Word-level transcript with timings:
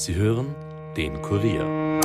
Sie 0.00 0.14
hören 0.14 0.54
den 0.96 1.20
Kurier. 1.20 2.00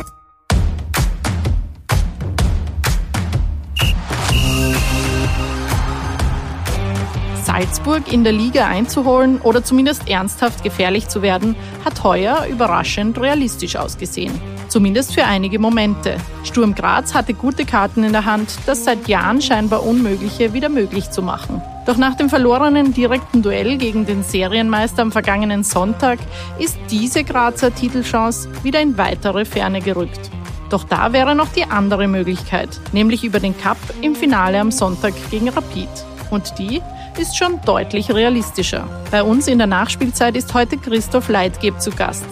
Salzburg 7.42 8.12
in 8.12 8.26
der 8.26 8.34
Liga 8.34 8.68
einzuholen 8.68 9.40
oder 9.40 9.64
zumindest 9.64 10.10
ernsthaft 10.10 10.62
gefährlich 10.62 11.08
zu 11.08 11.22
werden, 11.22 11.56
hat 11.86 12.04
heuer 12.04 12.46
überraschend 12.52 13.18
realistisch 13.18 13.78
ausgesehen. 13.78 14.34
Zumindest 14.68 15.14
für 15.14 15.24
einige 15.24 15.58
Momente. 15.58 16.18
Sturm 16.44 16.76
Graz 16.76 17.14
hatte 17.14 17.34
gute 17.34 17.64
Karten 17.64 18.04
in 18.04 18.12
der 18.12 18.26
Hand, 18.26 18.58
das 18.66 18.84
seit 18.84 19.08
Jahren 19.08 19.42
scheinbar 19.42 19.86
Unmögliche 19.86 20.52
wieder 20.52 20.68
möglich 20.68 21.12
zu 21.12 21.22
machen. 21.22 21.62
Doch 21.86 21.98
nach 21.98 22.16
dem 22.16 22.30
verlorenen 22.30 22.94
direkten 22.94 23.44
Duell 23.44 23.78
gegen 23.78 24.06
den 24.06 24.24
Serienmeister 24.24 25.04
am 25.04 25.12
vergangenen 25.12 25.64
Sonntag 25.64 26.18
ist 26.58 26.78
diese 26.90 27.24
Grazer 27.24 27.74
Titelchance 27.74 28.50
wieder 28.64 28.82
in 28.82 28.98
weitere 28.98 29.46
Ferne 29.46 29.82
gerückt. 29.82 30.32
Doch 30.70 30.84
da 30.84 31.14
wäre 31.14 31.36
noch 31.36 31.50
die 31.50 31.66
andere 31.66 32.08
Möglichkeit, 32.08 32.70
nämlich 32.92 33.24
über 33.24 33.40
den 33.40 33.56
Cup 33.56 33.78
im 34.02 34.16
Finale 34.16 34.60
am 34.60 34.72
Sonntag 34.72 35.14
gegen 35.30 35.50
Rapid. 35.50 35.90
Und 36.32 36.58
die 36.58 36.82
ist 37.20 37.38
schon 37.38 37.62
deutlich 37.66 38.12
realistischer. 38.12 38.88
Bei 39.12 39.22
uns 39.22 39.48
in 39.48 39.60
der 39.60 39.68
Nachspielzeit 39.68 40.36
ist 40.36 40.54
heute 40.56 40.78
Christoph 40.78 41.30
Leitgeb 41.30 41.80
zu 41.80 41.92
Gast. 41.92 42.26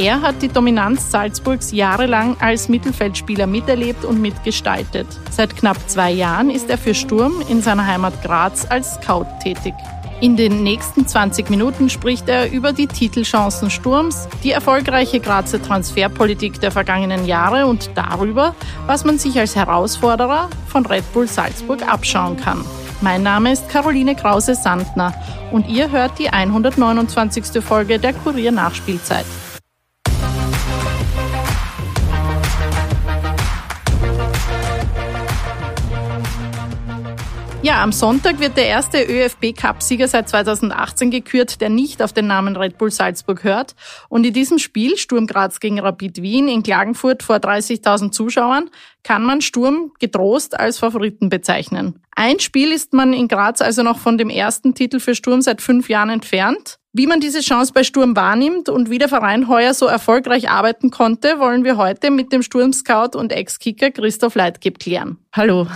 Er 0.00 0.22
hat 0.22 0.40
die 0.40 0.48
Dominanz 0.48 1.10
Salzburgs 1.10 1.72
jahrelang 1.72 2.34
als 2.40 2.70
Mittelfeldspieler 2.70 3.46
miterlebt 3.46 4.06
und 4.06 4.18
mitgestaltet. 4.18 5.06
Seit 5.30 5.54
knapp 5.54 5.76
zwei 5.90 6.10
Jahren 6.10 6.48
ist 6.48 6.70
er 6.70 6.78
für 6.78 6.94
Sturm 6.94 7.42
in 7.50 7.60
seiner 7.60 7.86
Heimat 7.86 8.22
Graz 8.22 8.64
als 8.70 8.94
Scout 8.94 9.26
tätig. 9.42 9.74
In 10.22 10.38
den 10.38 10.62
nächsten 10.62 11.06
20 11.06 11.50
Minuten 11.50 11.90
spricht 11.90 12.30
er 12.30 12.50
über 12.50 12.72
die 12.72 12.86
Titelchancen 12.86 13.68
Sturms, 13.68 14.26
die 14.42 14.52
erfolgreiche 14.52 15.20
Grazer 15.20 15.62
Transferpolitik 15.62 16.58
der 16.62 16.70
vergangenen 16.70 17.26
Jahre 17.26 17.66
und 17.66 17.90
darüber, 17.94 18.54
was 18.86 19.04
man 19.04 19.18
sich 19.18 19.38
als 19.38 19.54
Herausforderer 19.54 20.48
von 20.68 20.86
Red 20.86 21.12
Bull 21.12 21.28
Salzburg 21.28 21.86
abschauen 21.86 22.38
kann. 22.38 22.64
Mein 23.02 23.22
Name 23.22 23.52
ist 23.52 23.68
Caroline 23.68 24.16
Krause-Sandner 24.16 25.12
und 25.52 25.68
ihr 25.68 25.90
hört 25.90 26.18
die 26.18 26.30
129. 26.30 27.62
Folge 27.62 27.98
der 27.98 28.14
Kurier 28.14 28.50
Nachspielzeit. 28.50 29.26
Ja, 37.70 37.84
am 37.84 37.92
Sonntag 37.92 38.40
wird 38.40 38.56
der 38.56 38.66
erste 38.66 39.00
ÖFB-Cup-Sieger 39.00 40.08
seit 40.08 40.28
2018 40.28 41.12
gekürt, 41.12 41.60
der 41.60 41.68
nicht 41.68 42.02
auf 42.02 42.12
den 42.12 42.26
Namen 42.26 42.56
Red 42.56 42.78
Bull 42.78 42.90
Salzburg 42.90 43.44
hört. 43.44 43.76
Und 44.08 44.26
in 44.26 44.32
diesem 44.32 44.58
Spiel, 44.58 44.96
Sturm 44.96 45.28
Graz 45.28 45.60
gegen 45.60 45.78
Rapid 45.78 46.20
Wien 46.20 46.48
in 46.48 46.64
Klagenfurt 46.64 47.22
vor 47.22 47.36
30.000 47.36 48.10
Zuschauern, 48.10 48.70
kann 49.04 49.22
man 49.22 49.40
Sturm 49.40 49.92
getrost 50.00 50.58
als 50.58 50.80
Favoriten 50.80 51.28
bezeichnen. 51.28 52.00
Ein 52.16 52.40
Spiel 52.40 52.72
ist 52.72 52.92
man 52.92 53.12
in 53.12 53.28
Graz 53.28 53.60
also 53.60 53.84
noch 53.84 54.00
von 54.00 54.18
dem 54.18 54.30
ersten 54.30 54.74
Titel 54.74 54.98
für 54.98 55.14
Sturm 55.14 55.40
seit 55.40 55.62
fünf 55.62 55.88
Jahren 55.88 56.10
entfernt. 56.10 56.80
Wie 56.92 57.06
man 57.06 57.20
diese 57.20 57.38
Chance 57.38 57.72
bei 57.72 57.84
Sturm 57.84 58.16
wahrnimmt 58.16 58.68
und 58.68 58.90
wie 58.90 58.98
der 58.98 59.08
Verein 59.08 59.46
heuer 59.46 59.74
so 59.74 59.86
erfolgreich 59.86 60.50
arbeiten 60.50 60.90
konnte, 60.90 61.38
wollen 61.38 61.62
wir 61.62 61.76
heute 61.76 62.10
mit 62.10 62.32
dem 62.32 62.42
Sturm-Scout 62.42 63.16
und 63.16 63.30
Ex-Kicker 63.30 63.92
Christoph 63.92 64.34
Leitgeb 64.34 64.80
klären. 64.80 65.18
Hallo. 65.32 65.68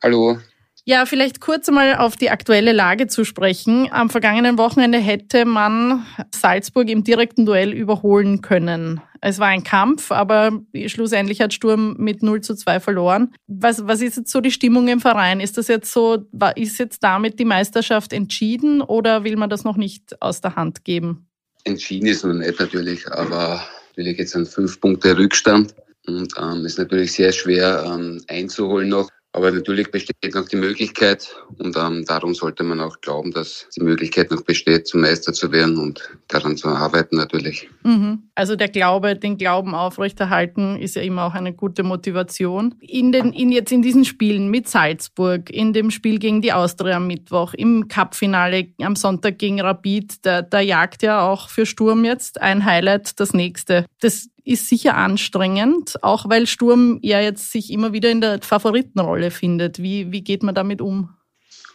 Hallo. 0.00 0.38
Ja, 0.84 1.06
vielleicht 1.06 1.40
kurz 1.40 1.70
mal 1.70 1.94
auf 1.94 2.16
die 2.16 2.30
aktuelle 2.30 2.72
Lage 2.72 3.06
zu 3.06 3.24
sprechen. 3.24 3.88
Am 3.92 4.10
vergangenen 4.10 4.58
Wochenende 4.58 4.98
hätte 4.98 5.44
man 5.44 6.04
Salzburg 6.34 6.88
im 6.88 7.04
direkten 7.04 7.46
Duell 7.46 7.72
überholen 7.72 8.40
können. 8.40 9.00
Es 9.20 9.38
war 9.38 9.46
ein 9.46 9.62
Kampf, 9.62 10.10
aber 10.10 10.50
schlussendlich 10.86 11.40
hat 11.40 11.54
Sturm 11.54 11.94
mit 11.98 12.24
0 12.24 12.40
zu 12.40 12.56
2 12.56 12.80
verloren. 12.80 13.32
Was, 13.46 13.86
was 13.86 14.00
ist 14.00 14.16
jetzt 14.16 14.32
so 14.32 14.40
die 14.40 14.50
Stimmung 14.50 14.88
im 14.88 15.00
Verein? 15.00 15.38
Ist 15.38 15.56
das 15.56 15.68
jetzt 15.68 15.92
so, 15.92 16.26
ist 16.56 16.78
jetzt 16.80 17.04
damit 17.04 17.38
die 17.38 17.44
Meisterschaft 17.44 18.12
entschieden 18.12 18.80
oder 18.80 19.22
will 19.22 19.36
man 19.36 19.50
das 19.50 19.62
noch 19.62 19.76
nicht 19.76 20.20
aus 20.20 20.40
der 20.40 20.56
Hand 20.56 20.84
geben? 20.84 21.28
Entschieden 21.62 22.06
ist 22.06 22.24
noch 22.24 22.32
nicht 22.32 22.58
natürlich, 22.58 23.06
aber 23.06 23.62
natürlich 23.90 24.18
jetzt 24.18 24.34
ein 24.34 24.46
fünf 24.46 24.80
Punkte 24.80 25.16
Rückstand 25.16 25.76
und 26.08 26.34
ähm, 26.36 26.66
ist 26.66 26.78
natürlich 26.78 27.12
sehr 27.12 27.30
schwer 27.30 27.84
ähm, 27.86 28.20
einzuholen 28.26 28.88
noch. 28.88 29.08
Aber 29.34 29.50
natürlich 29.50 29.90
besteht 29.90 30.34
noch 30.34 30.46
die 30.46 30.56
Möglichkeit 30.56 31.34
und 31.56 31.74
ähm, 31.76 32.04
darum 32.06 32.34
sollte 32.34 32.64
man 32.64 32.80
auch 32.80 33.00
glauben, 33.00 33.30
dass 33.30 33.66
die 33.74 33.82
Möglichkeit 33.82 34.30
noch 34.30 34.42
besteht, 34.42 34.86
zum 34.86 35.00
Meister 35.00 35.32
zu 35.32 35.50
werden 35.50 35.78
und 35.78 36.10
daran 36.28 36.58
zu 36.58 36.68
arbeiten 36.68 37.16
natürlich. 37.16 37.70
Mhm. 37.82 38.24
Also 38.34 38.56
der 38.56 38.68
Glaube, 38.68 39.16
den 39.16 39.38
Glauben 39.38 39.74
aufrechterhalten, 39.74 40.76
ist 40.76 40.96
ja 40.96 41.02
immer 41.02 41.24
auch 41.24 41.34
eine 41.34 41.54
gute 41.54 41.82
Motivation. 41.82 42.74
In 42.80 43.10
den, 43.10 43.32
in 43.32 43.50
jetzt 43.52 43.72
in 43.72 43.80
diesen 43.80 44.04
Spielen 44.04 44.48
mit 44.48 44.68
Salzburg, 44.68 45.48
in 45.48 45.72
dem 45.72 45.90
Spiel 45.90 46.18
gegen 46.18 46.42
die 46.42 46.52
Austria 46.52 46.96
am 46.96 47.06
Mittwoch, 47.06 47.54
im 47.54 47.88
Cupfinale 47.88 48.68
am 48.82 48.96
Sonntag 48.96 49.38
gegen 49.38 49.62
Rapid, 49.62 50.26
da, 50.26 50.42
da 50.42 50.60
jagt 50.60 51.02
ja 51.02 51.26
auch 51.26 51.48
für 51.48 51.64
Sturm 51.64 52.04
jetzt 52.04 52.40
ein 52.40 52.66
Highlight 52.66 53.18
das 53.18 53.32
nächste. 53.32 53.86
Das 54.00 54.28
ist 54.44 54.68
sicher 54.68 54.96
anstrengend, 54.96 56.02
auch 56.02 56.28
weil 56.28 56.46
Sturm 56.46 56.98
ja 57.02 57.20
jetzt 57.20 57.52
sich 57.52 57.70
immer 57.70 57.92
wieder 57.92 58.10
in 58.10 58.20
der 58.20 58.40
Favoritenrolle 58.42 59.30
findet. 59.30 59.82
Wie, 59.82 60.10
wie 60.12 60.22
geht 60.22 60.42
man 60.42 60.54
damit 60.54 60.80
um? 60.80 61.10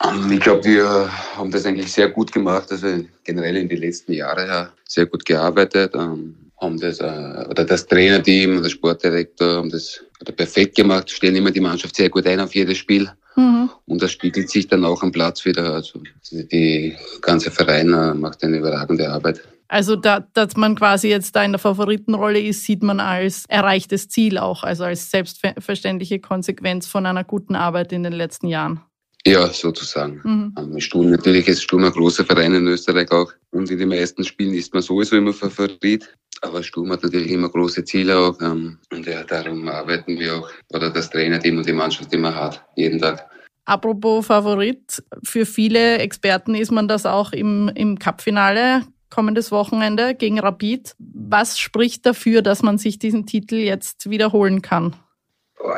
Ähm, 0.04 0.32
ich 0.32 0.40
glaube, 0.40 0.64
wir 0.66 1.10
haben 1.36 1.52
das 1.52 1.66
eigentlich 1.66 1.92
sehr 1.92 2.10
gut 2.10 2.32
gemacht, 2.32 2.72
also 2.72 2.88
generell 3.24 3.58
in 3.58 3.70
den 3.70 3.80
letzten 3.80 4.14
Jahren 4.14 4.48
ja 4.48 4.70
sehr 4.88 5.06
gut 5.06 5.26
gearbeitet, 5.26 5.94
ähm, 5.96 6.36
haben 6.60 6.80
das, 6.80 7.00
äh, 7.00 7.46
oder 7.50 7.66
das 7.66 7.86
Trainerteam, 7.86 8.62
der 8.62 8.70
Sportdirektor 8.70 9.58
haben 9.58 9.70
das 9.70 10.04
perfekt 10.36 10.76
gemacht, 10.76 11.10
stellen 11.10 11.36
immer 11.36 11.52
die 11.52 11.62
Mannschaft 11.62 11.96
sehr 11.96 12.10
gut 12.10 12.26
ein 12.26 12.40
auf 12.40 12.56
jedes 12.56 12.78
Spiel. 12.78 13.10
Mhm. 13.36 13.70
Und 13.86 14.02
das 14.02 14.12
spiegelt 14.12 14.50
sich 14.50 14.68
dann 14.68 14.84
auch 14.84 15.04
am 15.04 15.12
Platz 15.12 15.46
wieder. 15.46 15.76
Also 15.76 16.02
die 16.32 16.96
ganze 17.22 17.52
Verein 17.52 17.94
äh, 17.94 18.14
macht 18.16 18.44
eine 18.44 18.58
überragende 18.58 19.10
Arbeit. 19.10 19.42
Also, 19.68 19.96
da, 19.96 20.22
dass 20.34 20.56
man 20.56 20.76
quasi 20.76 21.10
jetzt 21.10 21.36
da 21.36 21.44
in 21.44 21.52
der 21.52 21.60
Favoritenrolle 21.60 22.40
ist, 22.40 22.64
sieht 22.64 22.84
man 22.84 23.00
als 23.00 23.46
erreichtes 23.48 24.08
Ziel 24.08 24.38
auch, 24.38 24.64
also 24.64 24.86
als 24.86 25.12
selbstverständliche 25.12 26.20
Konsequenz 26.20 26.88
von 26.88 27.06
einer 27.06 27.24
guten 27.24 27.56
Arbeit 27.56 27.92
in 27.92 28.04
den 28.04 28.14
letzten 28.14 28.48
Jahren. 28.48 28.82
Ja, 29.26 29.48
sozusagen. 29.48 30.22
Mhm. 30.24 30.56
Ähm, 30.58 30.80
Sturm, 30.80 31.12
natürlich 31.12 31.50
ist 31.50 31.64
Sturm 31.64 31.84
ein 31.84 31.92
großer 31.92 32.24
Verein 32.24 32.54
in 32.54 32.68
Österreich 32.68 33.12
auch. 33.12 33.34
Und 33.52 33.70
in 33.70 33.78
den 33.78 33.90
meisten 33.90 34.24
Spielen 34.24 34.54
ist 34.54 34.74
man 34.74 34.82
sowieso 34.82 35.18
immer 35.18 35.34
Favorit. 35.34 36.08
Aber 36.42 36.64
Sturm 36.64 36.92
hat 36.92 37.04
natürlich 37.04 37.32
immer 37.32 37.50
große 37.50 37.84
Ziele 37.84 38.18
auch. 38.18 38.40
Ähm, 38.40 38.78
und 38.90 39.06
ja, 39.06 39.24
darum 39.24 39.68
arbeiten 39.68 40.18
wir 40.18 40.38
auch, 40.38 40.50
oder 40.70 40.90
das 40.90 41.10
Trainerteam 41.10 41.58
und 41.58 41.68
die 41.68 41.74
Mannschaft 41.74 42.14
immer 42.14 42.34
hart, 42.34 42.64
jeden 42.78 43.00
Tag. 43.00 43.30
Apropos 43.66 44.26
Favorit, 44.26 45.04
für 45.24 45.46
viele 45.46 45.98
Experten 45.98 46.56
ist 46.56 46.72
man 46.72 46.88
das 46.88 47.06
auch 47.06 47.34
im, 47.34 47.70
im 47.76 48.00
Cup-Finale 48.00 48.84
kommendes 49.10 49.52
Wochenende 49.52 50.16
gegen 50.16 50.40
Rapid. 50.40 50.96
Was 51.00 51.60
spricht 51.60 52.06
dafür, 52.06 52.42
dass 52.42 52.64
man 52.64 52.78
sich 52.78 53.00
diesen 53.00 53.26
Titel 53.26 53.56
jetzt 53.56 54.10
wiederholen 54.10 54.62
kann? 54.62 54.96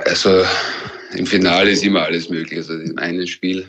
Also 0.06 0.44
im 1.14 1.26
Finale 1.26 1.72
ist 1.72 1.84
immer 1.84 2.04
alles 2.04 2.30
möglich. 2.30 2.58
Also 2.58 2.74
im 2.74 2.98
einen 2.98 3.28
Spiel 3.28 3.66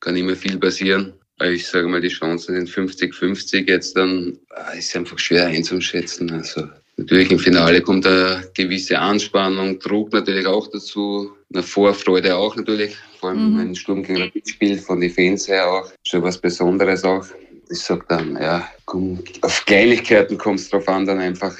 kann 0.00 0.16
immer 0.16 0.36
viel 0.36 0.58
passieren. 0.58 1.12
Ich 1.42 1.66
sage 1.66 1.88
mal, 1.88 2.00
die 2.00 2.08
Chancen 2.08 2.54
sind 2.54 2.68
50-50 2.68 3.66
jetzt 3.66 3.96
dann. 3.96 4.38
Ah, 4.50 4.72
ist 4.72 4.94
einfach 4.94 5.18
schwer 5.18 5.46
einzuschätzen. 5.46 6.30
Also 6.32 6.68
natürlich 6.96 7.30
im 7.30 7.38
Finale 7.38 7.80
kommt 7.80 8.06
eine 8.06 8.44
gewisse 8.54 8.98
Anspannung, 8.98 9.78
Druck 9.78 10.12
natürlich 10.12 10.46
auch 10.46 10.66
dazu, 10.66 11.32
eine 11.52 11.62
Vorfreude 11.62 12.36
auch 12.36 12.56
natürlich. 12.56 12.94
Vor 13.18 13.30
allem, 13.30 13.54
mhm. 13.54 13.58
wenn 13.58 13.68
ein 13.68 13.74
Sturm 13.74 14.02
gegen 14.02 14.20
Rapid 14.20 14.48
spielt, 14.48 14.80
von 14.80 15.00
den 15.00 15.10
Fans 15.10 15.48
her 15.48 15.66
auch. 15.66 15.90
Schon 16.04 16.22
was 16.22 16.38
Besonderes 16.38 17.04
auch 17.04 17.26
ich 17.70 17.80
sag 17.80 18.08
dann, 18.08 18.36
ja, 18.36 18.68
auf 19.42 19.64
Kleinigkeiten 19.66 20.38
kommt 20.38 20.60
es 20.60 20.70
drauf 20.70 20.88
an, 20.88 21.06
dann 21.06 21.18
einfach, 21.18 21.54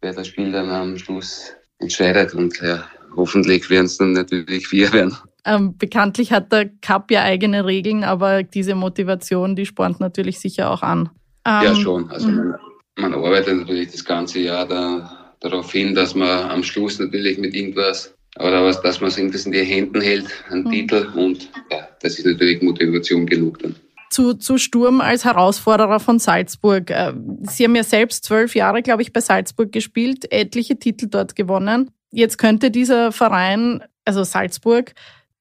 wer 0.00 0.12
das 0.12 0.28
Spiel 0.28 0.52
dann 0.52 0.70
am 0.70 0.98
Schluss 0.98 1.52
entscheidet. 1.78 2.34
Und 2.34 2.60
ja, 2.60 2.84
hoffentlich 3.16 3.68
werden 3.70 3.86
es 3.86 3.98
dann 3.98 4.12
natürlich 4.12 4.66
vier 4.66 4.92
werden. 4.92 5.16
Ähm, 5.44 5.76
bekanntlich 5.78 6.32
hat 6.32 6.52
der 6.52 6.70
Cup 6.82 7.10
ja 7.10 7.22
eigene 7.22 7.64
Regeln, 7.64 8.04
aber 8.04 8.42
diese 8.42 8.74
Motivation, 8.74 9.56
die 9.56 9.64
spornt 9.64 10.00
natürlich 10.00 10.38
sicher 10.38 10.70
auch 10.70 10.82
an. 10.82 11.10
Ähm, 11.46 11.62
ja, 11.64 11.74
schon. 11.74 12.10
Also 12.10 12.28
man, 12.28 12.54
man, 12.96 13.14
arbeitet 13.14 13.56
natürlich 13.56 13.90
das 13.90 14.04
ganze 14.04 14.40
Jahr 14.40 14.66
da, 14.66 15.34
darauf 15.40 15.72
hin, 15.72 15.94
dass 15.94 16.14
man 16.14 16.50
am 16.50 16.62
Schluss 16.62 16.98
natürlich 16.98 17.38
mit 17.38 17.54
irgendwas 17.54 18.14
oder 18.38 18.62
was, 18.62 18.80
dass 18.82 19.00
man 19.00 19.08
es 19.08 19.16
irgendwas 19.16 19.46
in 19.46 19.52
die 19.52 19.64
Händen 19.64 20.00
hält, 20.00 20.26
einen 20.50 20.64
mhm. 20.64 20.70
Titel 20.70 21.08
und 21.14 21.50
ja, 21.70 21.88
das 22.02 22.18
ist 22.18 22.26
natürlich 22.26 22.60
Motivation 22.60 23.26
genug 23.26 23.58
dann 23.60 23.74
zu, 24.10 24.34
zu 24.34 24.58
Sturm 24.58 25.00
als 25.00 25.24
Herausforderer 25.24 26.00
von 26.00 26.18
Salzburg. 26.18 26.90
Äh, 26.90 27.14
Sie 27.42 27.64
haben 27.64 27.76
ja 27.76 27.84
selbst 27.84 28.24
zwölf 28.24 28.54
Jahre, 28.54 28.82
glaube 28.82 29.02
ich, 29.02 29.12
bei 29.12 29.20
Salzburg 29.20 29.72
gespielt, 29.72 30.30
etliche 30.30 30.78
Titel 30.78 31.06
dort 31.08 31.36
gewonnen. 31.36 31.90
Jetzt 32.10 32.36
könnte 32.36 32.70
dieser 32.70 33.12
Verein, 33.12 33.82
also 34.04 34.24
Salzburg, 34.24 34.92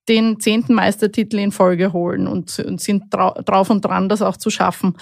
den 0.08 0.40
zehnten 0.40 0.74
Meistertitel 0.74 1.38
in 1.38 1.52
Folge 1.52 1.94
holen 1.94 2.28
und, 2.28 2.58
und 2.60 2.80
sind 2.82 3.06
drauf 3.12 3.70
und 3.70 3.86
dran, 3.86 4.10
das 4.10 4.22
auch 4.22 4.38
zu 4.38 4.50
schaffen. 4.50 4.96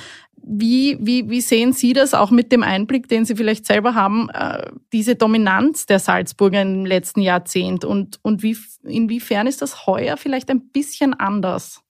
Wie, 0.49 0.97
wie, 1.01 1.29
wie 1.29 1.41
sehen 1.41 1.73
Sie 1.73 1.91
das 1.91 2.13
auch 2.13 2.31
mit 2.31 2.51
dem 2.53 2.63
Einblick, 2.63 3.09
den 3.09 3.25
Sie 3.25 3.35
vielleicht 3.35 3.65
selber 3.65 3.95
haben, 3.95 4.29
äh, 4.29 4.71
diese 4.93 5.15
Dominanz 5.15 5.85
der 5.85 5.99
Salzburger 5.99 6.61
im 6.61 6.85
letzten 6.85 7.21
Jahrzehnt 7.21 7.83
und, 7.83 8.19
und 8.21 8.43
wie, 8.43 8.57
inwiefern 8.83 9.47
ist 9.47 9.61
das 9.61 9.87
heuer 9.87 10.15
vielleicht 10.15 10.49
ein 10.49 10.69
bisschen 10.69 11.13
anders? 11.13 11.81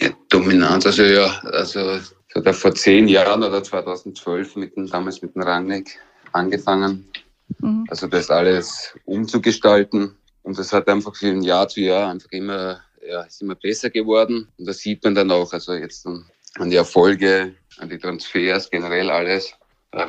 Ja, 0.00 0.10
Dominanz, 0.28 0.86
also 0.86 1.02
ja, 1.02 1.38
also 1.44 1.80
hat 2.34 2.46
er 2.46 2.54
vor 2.54 2.74
zehn 2.74 3.08
Jahren 3.08 3.42
oder 3.42 3.62
2012 3.62 4.56
mit 4.56 4.76
dem, 4.76 4.86
damals 4.86 5.22
mit 5.22 5.34
dem 5.34 5.42
Rangnick 5.42 5.98
angefangen. 6.32 7.08
Mhm. 7.60 7.86
Also 7.88 8.06
das 8.06 8.30
alles 8.30 8.94
umzugestalten. 9.04 10.16
Und 10.42 10.58
das 10.58 10.72
hat 10.72 10.88
einfach 10.88 11.14
von 11.14 11.42
Jahr 11.42 11.68
zu 11.68 11.80
Jahr 11.80 12.10
einfach 12.10 12.30
immer, 12.30 12.80
ja, 13.06 13.22
ist 13.22 13.42
immer 13.42 13.54
besser 13.54 13.90
geworden. 13.90 14.48
Und 14.58 14.66
das 14.66 14.78
sieht 14.78 15.02
man 15.02 15.14
dann 15.14 15.30
auch, 15.30 15.52
also 15.52 15.74
jetzt 15.74 16.06
an 16.06 16.70
die 16.70 16.76
Erfolge, 16.76 17.54
an 17.78 17.88
die 17.88 17.98
Transfers, 17.98 18.70
generell 18.70 19.10
alles. 19.10 19.52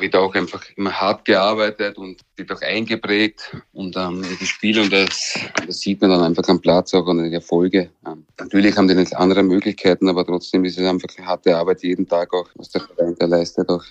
Wird 0.00 0.14
auch 0.16 0.34
einfach 0.34 0.62
immer 0.76 0.92
hart 0.92 1.24
gearbeitet 1.24 1.96
und 1.96 2.20
wird 2.36 2.52
auch 2.52 2.60
eingeprägt 2.60 3.56
und 3.72 3.96
ähm, 3.96 4.22
die 4.40 4.46
Spiele 4.46 4.82
und 4.82 4.92
das, 4.92 5.38
das 5.66 5.80
sieht 5.80 6.00
man 6.00 6.10
dann 6.10 6.22
einfach 6.22 6.46
am 6.48 6.60
Platz 6.60 6.92
auch 6.94 7.06
an 7.08 7.18
den 7.18 7.32
Erfolge. 7.32 7.90
Ähm, 8.06 8.24
natürlich 8.38 8.76
haben 8.76 8.86
die 8.86 8.94
nicht 8.94 9.16
andere 9.16 9.42
Möglichkeiten, 9.42 10.08
aber 10.08 10.26
trotzdem 10.26 10.64
ist 10.64 10.78
es 10.78 10.86
einfach 10.86 11.08
harte 11.24 11.56
Arbeit 11.56 11.82
jeden 11.82 12.06
Tag 12.06 12.32
auch, 12.34 12.48
was 12.54 12.68
der 12.68 12.82
Verein 12.82 13.16
da 13.18 13.26
leistet 13.26 13.68
auch. 13.68 13.84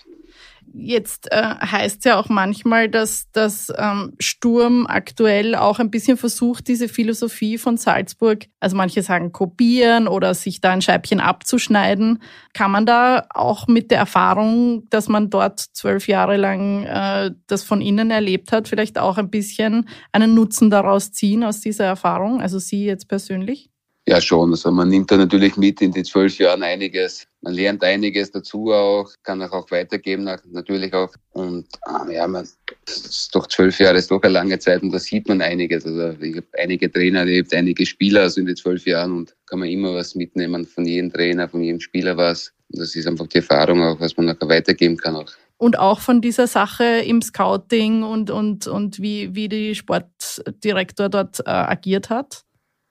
Jetzt 0.73 1.31
äh, 1.31 1.41
heißt 1.41 1.99
es 1.99 2.03
ja 2.03 2.19
auch 2.19 2.29
manchmal, 2.29 2.89
dass 2.89 3.27
das 3.31 3.71
ähm, 3.77 4.13
Sturm 4.19 4.85
aktuell 4.87 5.55
auch 5.55 5.79
ein 5.79 5.89
bisschen 5.89 6.17
versucht, 6.17 6.67
diese 6.67 6.89
Philosophie 6.89 7.57
von 7.57 7.77
Salzburg, 7.77 8.45
also 8.59 8.75
manche 8.75 9.01
sagen 9.01 9.31
kopieren 9.31 10.07
oder 10.07 10.33
sich 10.33 10.61
da 10.61 10.71
ein 10.71 10.81
Scheibchen 10.81 11.19
abzuschneiden. 11.19 12.21
Kann 12.53 12.71
man 12.71 12.85
da 12.85 13.25
auch 13.29 13.67
mit 13.67 13.91
der 13.91 13.99
Erfahrung, 13.99 14.87
dass 14.89 15.07
man 15.07 15.29
dort 15.29 15.59
zwölf 15.59 16.07
Jahre 16.07 16.37
lang 16.37 16.83
äh, 16.83 17.31
das 17.47 17.63
von 17.63 17.81
innen 17.81 18.11
erlebt 18.11 18.51
hat, 18.51 18.67
vielleicht 18.67 18.97
auch 18.97 19.17
ein 19.17 19.29
bisschen 19.29 19.87
einen 20.11 20.33
Nutzen 20.33 20.69
daraus 20.69 21.11
ziehen 21.11 21.43
aus 21.43 21.61
dieser 21.61 21.85
Erfahrung? 21.85 22.41
Also 22.41 22.59
Sie 22.59 22.85
jetzt 22.85 23.07
persönlich? 23.07 23.69
Ja, 24.07 24.21
schon. 24.21 24.51
Also 24.51 24.71
man 24.71 24.87
nimmt 24.87 25.11
da 25.11 25.17
natürlich 25.17 25.57
mit 25.57 25.81
in 25.81 25.91
die 25.91 26.03
zwölf 26.03 26.37
Jahren 26.39 26.63
einiges. 26.63 27.27
Man 27.47 27.55
lernt 27.55 27.81
einiges 27.81 28.29
dazu 28.29 28.73
auch, 28.73 29.09
kann 29.23 29.41
auch, 29.41 29.71
weitergeben, 29.71 30.29
natürlich 30.51 30.93
auch. 30.93 31.13
Und 31.31 31.65
ähm, 31.87 32.11
ja, 32.11 32.27
man, 32.27 32.45
ist 32.85 33.33
doch 33.33 33.47
zwölf 33.47 33.79
Jahre 33.79 33.99
ist 33.99 34.11
doch 34.11 34.21
eine 34.21 34.33
lange 34.33 34.59
Zeit 34.59 34.83
und 34.83 34.91
da 34.91 34.99
sieht 34.99 35.29
man 35.29 35.41
einiges. 35.41 35.85
Also 35.85 36.21
ich 36.21 36.35
habe 36.35 36.47
einige 36.57 36.91
Trainer 36.91 37.19
erlebt, 37.19 37.53
einige 37.53 37.85
Spieler 37.85 38.23
also 38.23 38.41
in 38.41 38.47
den 38.47 38.57
zwölf 38.57 38.85
Jahren 38.85 39.13
und 39.13 39.33
kann 39.45 39.59
man 39.59 39.69
immer 39.69 39.93
was 39.93 40.13
mitnehmen 40.13 40.65
von 40.65 40.83
jedem 40.83 41.09
Trainer, 41.09 41.47
von 41.47 41.61
jedem 41.61 41.79
Spieler 41.79 42.17
was. 42.17 42.51
Und 42.73 42.81
das 42.81 42.93
ist 42.97 43.07
einfach 43.07 43.27
die 43.27 43.37
Erfahrung 43.37 43.81
auch, 43.81 43.97
was 44.01 44.17
man 44.17 44.29
auch 44.29 44.49
weitergeben 44.49 44.97
kann 44.97 45.15
auch 45.15 45.31
und 45.59 45.79
auch 45.79 46.01
von 46.01 46.21
dieser 46.21 46.47
Sache 46.47 46.83
im 46.83 47.21
Scouting 47.21 48.03
und, 48.03 48.29
und, 48.29 48.67
und 48.67 49.01
wie, 49.01 49.33
wie 49.33 49.47
die 49.47 49.73
Sportdirektor 49.73 51.09
dort 51.09 51.39
äh, 51.39 51.49
agiert 51.49 52.11
hat? 52.11 52.43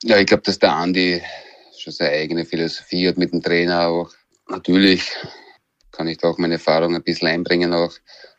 Ja, 0.03 0.19
ich 0.19 0.27
glaube, 0.27 0.43
dass 0.45 0.59
der 0.59 0.75
Andi 0.75 1.23
schon 1.79 1.93
seine 1.93 2.11
eigene 2.11 2.45
Philosophie 2.45 3.07
hat 3.07 3.19
mit 3.19 3.33
dem 3.33 3.41
Trainer 3.41 3.87
auch. 3.87 4.11
Natürlich 4.49 5.11
kann 5.93 6.09
ich 6.09 6.19
da 6.19 6.29
auch 6.29 6.39
meine 6.39 6.55
Erfahrung 6.55 6.95
ein 6.95 7.03
bisschen 7.03 7.29
einbringen, 7.29 7.73
auch, 7.73 7.93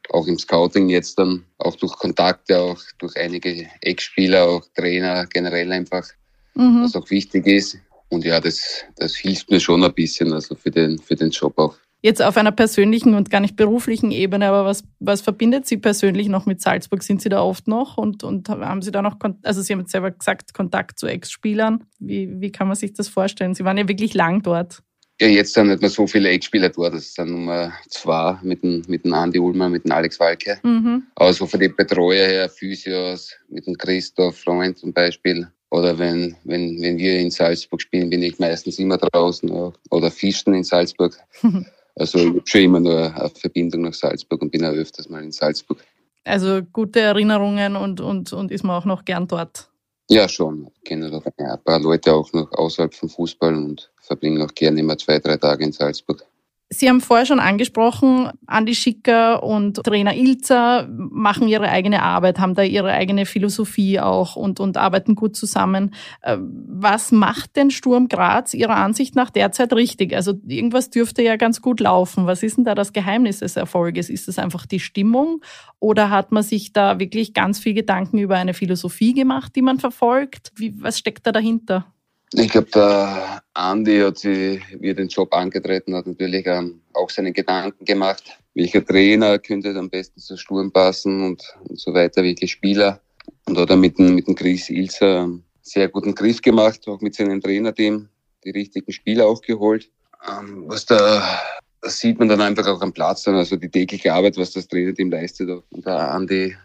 auch 0.10 0.28
im 0.28 0.38
Scouting 0.38 0.90
jetzt 0.90 1.18
dann, 1.18 1.46
auch 1.58 1.76
durch 1.76 1.94
Kontakte, 1.94 2.60
auch 2.60 2.82
durch 3.00 3.18
einige 3.18 3.68
Ex-Spieler, 3.82 4.48
auch 4.48 4.66
Trainer 4.76 5.26
generell 5.26 5.72
einfach, 5.72 6.08
mhm. 6.54 6.84
was 6.84 6.96
auch 6.96 7.10
wichtig 7.10 7.48
ist. 7.48 7.78
Und 8.10 8.24
ja, 8.24 8.40
das, 8.40 8.86
das 8.96 9.16
hilft 9.16 9.50
mir 9.50 9.60
schon 9.60 9.84
ein 9.84 9.94
bisschen, 9.94 10.32
also 10.32 10.56
für 10.56 10.72
den, 10.72 11.00
für 11.00 11.16
den 11.16 11.32
Job 11.32 11.58
auch. 11.58 11.76
Jetzt 12.04 12.22
auf 12.22 12.38
einer 12.38 12.52
persönlichen 12.52 13.16
und 13.16 13.32
gar 13.32 13.40
nicht 13.40 13.56
beruflichen 13.56 14.12
Ebene, 14.12 14.48
aber 14.48 14.66
was, 14.66 14.84
was 15.00 15.22
verbindet 15.22 15.66
Sie 15.66 15.78
persönlich 15.78 16.30
noch 16.30 16.46
mit 16.46 16.62
Salzburg? 16.62 17.02
Sind 17.02 17.24
Sie 17.24 17.30
da 17.30 17.42
oft 17.42 17.68
noch 17.68 17.98
und, 17.98 18.24
und 18.24 18.48
haben 18.50 18.84
Sie 18.84 18.92
da 18.92 19.02
noch, 19.02 19.18
also 19.42 19.64
Sie 19.64 19.74
haben 19.74 19.80
jetzt 19.80 19.92
selber 19.92 20.12
gesagt, 20.12 20.54
Kontakt 20.54 21.00
zu 21.00 21.08
Ex-Spielern. 21.08 21.86
Wie, 21.98 22.40
wie 22.40 22.52
kann 22.52 22.68
man 22.68 22.76
sich 22.76 22.94
das 22.94 23.08
vorstellen? 23.08 23.56
Sie 23.56 23.66
waren 23.66 23.78
ja 23.78 23.88
wirklich 23.88 24.14
lang 24.14 24.44
dort. 24.44 24.84
Ja, 25.20 25.28
jetzt 25.28 25.54
sind 25.54 25.68
nicht 25.68 25.82
mehr 25.82 25.90
so 25.90 26.06
viele 26.06 26.30
Ex-Spieler 26.30 26.70
dort. 26.70 26.94
Das 26.94 27.14
sind 27.14 27.32
Nummer 27.32 27.74
zwei 27.90 28.38
mit 28.44 28.62
dem, 28.62 28.84
mit 28.88 29.04
dem 29.04 29.14
Andi 29.14 29.40
Ulmer, 29.40 29.68
mit 29.68 29.84
dem 29.84 29.92
Alex 29.92 30.20
Walke. 30.20 30.60
Mhm. 30.62 31.04
Also 31.16 31.48
von 31.48 31.60
den 31.60 31.76
Betreuer 31.76 32.28
her, 32.28 32.50
Physios, 32.50 33.34
mit 33.50 33.66
dem 33.66 33.76
Christoph 33.76 34.38
Freund 34.38 34.78
zum 34.78 34.94
Beispiel. 34.94 35.48
Oder 35.72 35.98
wenn, 35.98 36.36
wenn, 36.44 36.82
wenn 36.82 36.98
wir 36.98 37.20
in 37.20 37.32
Salzburg 37.32 37.82
spielen, 37.82 38.10
bin 38.10 38.22
ich 38.22 38.38
meistens 38.38 38.78
immer 38.78 38.98
draußen. 38.98 39.50
Oder 39.90 40.12
fischen 40.12 40.54
in 40.54 40.64
Salzburg. 40.64 41.18
Also 42.00 42.20
ich 42.20 42.28
habe 42.28 42.42
schon 42.46 42.62
immer 42.62 42.80
nur 42.80 43.16
eine 43.16 43.30
Verbindung 43.32 43.82
nach 43.82 43.94
Salzburg 43.96 44.40
und 44.44 44.52
bin 44.52 44.64
auch 44.64 44.72
öfters 44.72 45.10
mal 45.10 45.24
in 45.24 45.32
Salzburg. 45.32 45.84
Also 46.24 46.62
gute 46.72 47.00
Erinnerungen 47.00 47.76
und, 47.76 48.02
und, 48.02 48.34
und 48.34 48.52
ist 48.52 48.64
man 48.64 48.76
auch 48.76 48.86
noch 48.86 49.04
gern 49.04 49.28
dort? 49.28 49.68
Ja, 50.10 50.30
schon. 50.30 50.70
Ich 50.76 50.84
kenne 50.86 51.12
doch 51.12 51.26
ein 51.26 51.64
paar 51.64 51.80
Leute 51.80 52.14
auch 52.14 52.32
noch 52.32 52.52
außerhalb 52.54 52.94
vom 52.94 53.10
Fußball 53.10 53.54
und 53.56 53.92
verbringe 54.02 54.46
auch 54.46 54.54
gerne 54.56 54.80
immer 54.80 54.98
zwei, 54.98 55.20
drei 55.20 55.36
Tage 55.36 55.66
in 55.66 55.74
Salzburg. 55.74 56.26
Sie 56.70 56.90
haben 56.90 57.00
vorher 57.00 57.26
schon 57.26 57.40
angesprochen, 57.40 58.30
Andi 58.46 58.76
Schicker 58.76 59.42
und 59.42 59.78
Trainer 59.86 60.14
Ilzer 60.14 60.86
machen 60.90 61.48
ihre 61.48 61.70
eigene 61.70 62.04
Arbeit, 62.04 62.40
haben 62.40 62.56
da 62.56 62.64
ihre 62.64 62.92
eigene 62.92 63.26
Philosophie 63.26 64.02
auch 64.02 64.36
und, 64.36 64.60
und 64.60 64.76
arbeiten 64.76 65.16
gut 65.16 65.38
zusammen. 65.38 65.94
Äh, 66.22 66.38
was 66.40 67.14
macht 67.14 67.56
denn 67.56 67.72
Sturm 67.72 68.10
Graz 68.10 68.54
Ihrer 68.54 68.76
Ansicht 68.76 69.16
nach 69.16 69.30
derzeit 69.30 69.72
richtig? 69.72 70.14
Also 70.14 70.34
irgendwas 70.46 70.90
dürfte 70.90 71.24
ja 71.24 71.38
ganz 71.38 71.62
gut 71.62 71.80
laufen. 71.80 72.28
Was 72.28 72.44
ist 72.44 72.58
denn 72.58 72.66
da 72.66 72.76
das 72.76 72.92
Geheimnis 72.92 73.40
des 73.40 73.56
Erfolges? 73.56 74.10
Ist 74.10 74.28
es 74.28 74.38
einfach 74.38 74.66
die 74.66 74.82
Stimmung 74.82 75.42
oder 75.80 76.10
hat 76.10 76.34
man 76.34 76.44
sich 76.44 76.74
da 76.74 77.00
wirklich 77.00 77.34
ganz 77.34 77.60
viel 77.60 77.76
Gedanken 77.76 78.18
über 78.18 78.36
eine 78.36 78.54
Philosophie 78.54 79.14
gemacht, 79.14 79.56
die 79.56 79.62
man 79.62 79.80
verfolgt? 79.80 80.52
Wie, 80.56 80.74
was 80.82 81.00
steckt 81.00 81.26
da 81.26 81.32
dahinter? 81.32 81.86
Ich 82.34 82.50
glaube, 82.50 82.70
der 82.72 83.42
Andi 83.54 84.00
hat 84.00 84.18
sich, 84.18 84.62
wie 84.80 84.90
er 84.90 84.96
den 84.96 85.08
Job 85.08 85.34
angetreten 85.34 85.96
hat, 85.96 86.08
natürlich 86.08 86.46
ähm, 86.46 86.82
auch 86.94 87.10
seine 87.10 87.32
Gedanken 87.32 87.86
gemacht. 87.86 88.38
Welcher 88.54 88.86
Trainer 88.86 89.40
könnte 89.40 89.74
am 89.78 89.90
besten 89.90 90.20
zu 90.20 90.36
Sturm 90.36 90.72
passen 90.72 91.24
und, 91.24 91.42
und 91.70 91.80
so 91.80 91.94
weiter, 91.94 92.24
welche 92.24 92.48
Spieler. 92.48 93.00
Und 93.46 93.58
hat 93.58 93.70
er 93.70 93.78
mit 93.78 93.98
dem, 93.98 94.16
mit 94.16 94.28
dem 94.28 94.36
Chris 94.36 94.70
Ilser 94.70 95.24
einen 95.24 95.44
sehr 95.62 95.88
guten 95.88 96.14
Griff 96.14 96.42
gemacht, 96.42 96.86
auch 96.88 97.00
mit 97.00 97.16
seinem 97.16 97.40
Trainerteam, 97.40 98.10
die 98.44 98.52
richtigen 98.52 98.92
Spieler 98.92 99.26
auch 99.26 99.42
geholt. 99.42 99.90
Ähm, 100.30 100.66
was 100.68 100.86
da, 100.86 101.40
das 101.82 101.98
sieht 102.00 102.20
man 102.20 102.28
dann 102.28 102.42
einfach 102.42 102.68
auch 102.68 102.82
am 102.82 102.92
Platz 102.92 103.24
dann, 103.24 103.36
also 103.36 103.56
die 103.56 103.70
tägliche 103.70 104.14
Arbeit, 104.14 104.36
was 104.38 104.52
das 104.52 104.68
Trainerteam 104.68 105.12
leistet. 105.12 105.50
Und 105.50 105.86
der 105.86 106.12
Andi, 106.12 106.58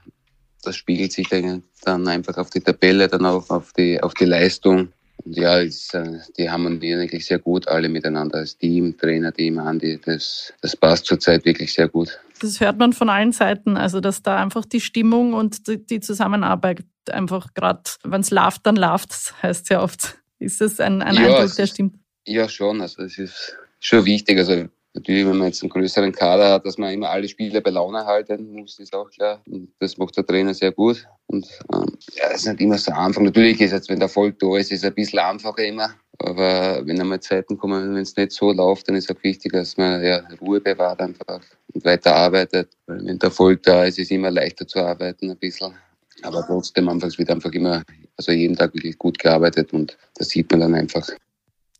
das 0.64 0.74
spiegelt 0.74 1.12
sich 1.12 1.28
dann 1.28 2.08
einfach 2.08 2.36
auf 2.36 2.50
die 2.50 2.60
Tabelle, 2.60 3.06
dann 3.06 3.26
auch 3.26 3.48
auf 3.48 3.72
die, 3.74 4.02
auf 4.02 4.14
die 4.14 4.24
Leistung 4.24 4.92
ja, 5.24 5.58
ist, 5.58 5.94
äh, 5.94 6.18
die 6.36 6.50
harmonieren 6.50 7.00
eigentlich 7.00 7.26
sehr 7.26 7.38
gut 7.38 7.68
alle 7.68 7.88
miteinander 7.88 8.38
als 8.38 8.56
Team, 8.56 8.96
Trainer, 8.96 9.32
Team, 9.32 9.58
Andi. 9.58 10.00
Das, 10.04 10.52
das 10.60 10.76
passt 10.76 11.06
zurzeit 11.06 11.44
wirklich 11.44 11.72
sehr 11.72 11.88
gut. 11.88 12.18
Das 12.40 12.60
hört 12.60 12.78
man 12.78 12.92
von 12.92 13.08
allen 13.08 13.32
Seiten, 13.32 13.76
also 13.76 14.00
dass 14.00 14.22
da 14.22 14.36
einfach 14.36 14.64
die 14.64 14.80
Stimmung 14.80 15.34
und 15.34 15.68
die, 15.68 16.00
Zusammenarbeit 16.00 16.84
einfach 17.10 17.54
gerade, 17.54 17.82
wenn 18.04 18.20
es 18.20 18.30
läuft, 18.30 18.66
dann 18.66 18.76
läuft 18.76 19.34
heißt 19.42 19.70
ja 19.70 19.82
oft. 19.82 20.18
Ist 20.38 20.60
das 20.60 20.80
ein, 20.80 21.02
ein 21.02 21.14
ja, 21.14 21.36
Eindruck, 21.36 21.54
der 21.54 21.66
stimmt? 21.66 21.96
Ja, 22.26 22.48
schon. 22.48 22.80
Also 22.80 23.02
es 23.02 23.18
ist 23.18 23.56
schon 23.78 24.04
wichtig. 24.04 24.38
Also 24.38 24.68
Natürlich, 24.94 25.26
wenn 25.26 25.38
man 25.38 25.46
jetzt 25.48 25.62
einen 25.62 25.70
größeren 25.70 26.12
Kader 26.12 26.50
hat, 26.50 26.66
dass 26.66 26.76
man 26.76 26.92
immer 26.92 27.08
alle 27.08 27.26
Spiele 27.26 27.62
bei 27.62 27.70
Laune 27.70 28.04
halten 28.04 28.52
muss, 28.52 28.78
ist 28.78 28.94
auch 28.94 29.10
klar. 29.10 29.40
Und 29.48 29.72
das 29.78 29.96
macht 29.96 30.16
der 30.18 30.26
Trainer 30.26 30.52
sehr 30.52 30.70
gut. 30.70 31.06
Und 31.26 31.46
ähm, 31.72 31.96
ja, 32.14 32.26
es 32.28 32.42
ist 32.42 32.48
nicht 32.48 32.60
immer 32.60 32.76
so 32.76 32.92
einfach. 32.92 33.22
Natürlich 33.22 33.60
ist 33.62 33.72
jetzt, 33.72 33.88
wenn 33.88 33.98
der 33.98 34.08
Erfolg 34.08 34.38
da 34.38 34.58
ist, 34.58 34.70
ist 34.70 34.80
es 34.80 34.84
ein 34.84 34.94
bisschen 34.94 35.18
einfacher 35.18 35.64
immer. 35.64 35.94
Aber 36.18 36.86
wenn 36.86 37.00
einmal 37.00 37.20
Zeiten 37.20 37.56
kommen, 37.56 37.94
wenn 37.94 38.02
es 38.02 38.16
nicht 38.16 38.32
so 38.32 38.52
läuft, 38.52 38.88
dann 38.88 38.96
ist 38.96 39.10
es 39.10 39.16
auch 39.16 39.22
wichtig, 39.22 39.52
dass 39.52 39.78
man 39.78 40.04
ja, 40.04 40.22
Ruhe 40.40 40.60
bewahrt 40.60 41.00
einfach 41.00 41.40
und 41.72 41.84
weiter 41.84 42.14
arbeitet. 42.14 42.76
Weil 42.86 43.06
wenn 43.06 43.18
der 43.18 43.28
Erfolg 43.30 43.62
da 43.62 43.84
ist, 43.84 43.98
ist 43.98 44.06
es 44.06 44.10
immer 44.10 44.30
leichter 44.30 44.66
zu 44.66 44.78
arbeiten 44.80 45.30
ein 45.30 45.38
bisschen. 45.38 45.74
Aber 46.22 46.44
trotzdem 46.46 46.88
anfangs 46.88 47.18
wird 47.18 47.30
einfach 47.30 47.52
immer, 47.52 47.82
also 48.18 48.30
jeden 48.30 48.56
Tag 48.56 48.74
wirklich 48.74 48.98
gut 48.98 49.18
gearbeitet 49.18 49.72
und 49.72 49.96
das 50.16 50.28
sieht 50.28 50.50
man 50.50 50.60
dann 50.60 50.74
einfach. 50.74 51.08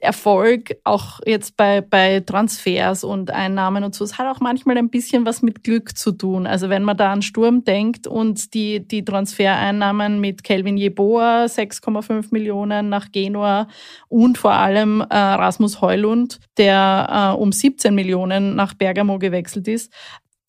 Erfolg, 0.02 0.76
auch 0.82 1.20
jetzt 1.24 1.56
bei, 1.56 1.80
bei 1.80 2.18
Transfers 2.20 3.04
und 3.04 3.30
Einnahmen 3.30 3.84
und 3.84 3.94
so, 3.94 4.04
es 4.04 4.18
hat 4.18 4.26
auch 4.26 4.40
manchmal 4.40 4.76
ein 4.76 4.90
bisschen 4.90 5.24
was 5.24 5.42
mit 5.42 5.62
Glück 5.62 5.96
zu 5.96 6.10
tun. 6.10 6.44
Also 6.46 6.68
wenn 6.68 6.82
man 6.82 6.96
da 6.96 7.12
an 7.12 7.22
Sturm 7.22 7.64
denkt 7.64 8.08
und 8.08 8.52
die, 8.52 8.86
die 8.86 9.04
Transfereinnahmen 9.04 10.20
mit 10.20 10.42
Kelvin 10.42 10.76
Jeboa, 10.76 11.44
6,5 11.44 12.28
Millionen 12.32 12.88
nach 12.88 13.12
Genua 13.12 13.68
und 14.08 14.38
vor 14.38 14.54
allem 14.54 15.02
äh, 15.02 15.16
Rasmus 15.16 15.80
Heulund, 15.80 16.40
der 16.56 17.34
äh, 17.36 17.40
um 17.40 17.52
17 17.52 17.94
Millionen 17.94 18.56
nach 18.56 18.74
Bergamo 18.74 19.20
gewechselt 19.20 19.68
ist, 19.68 19.92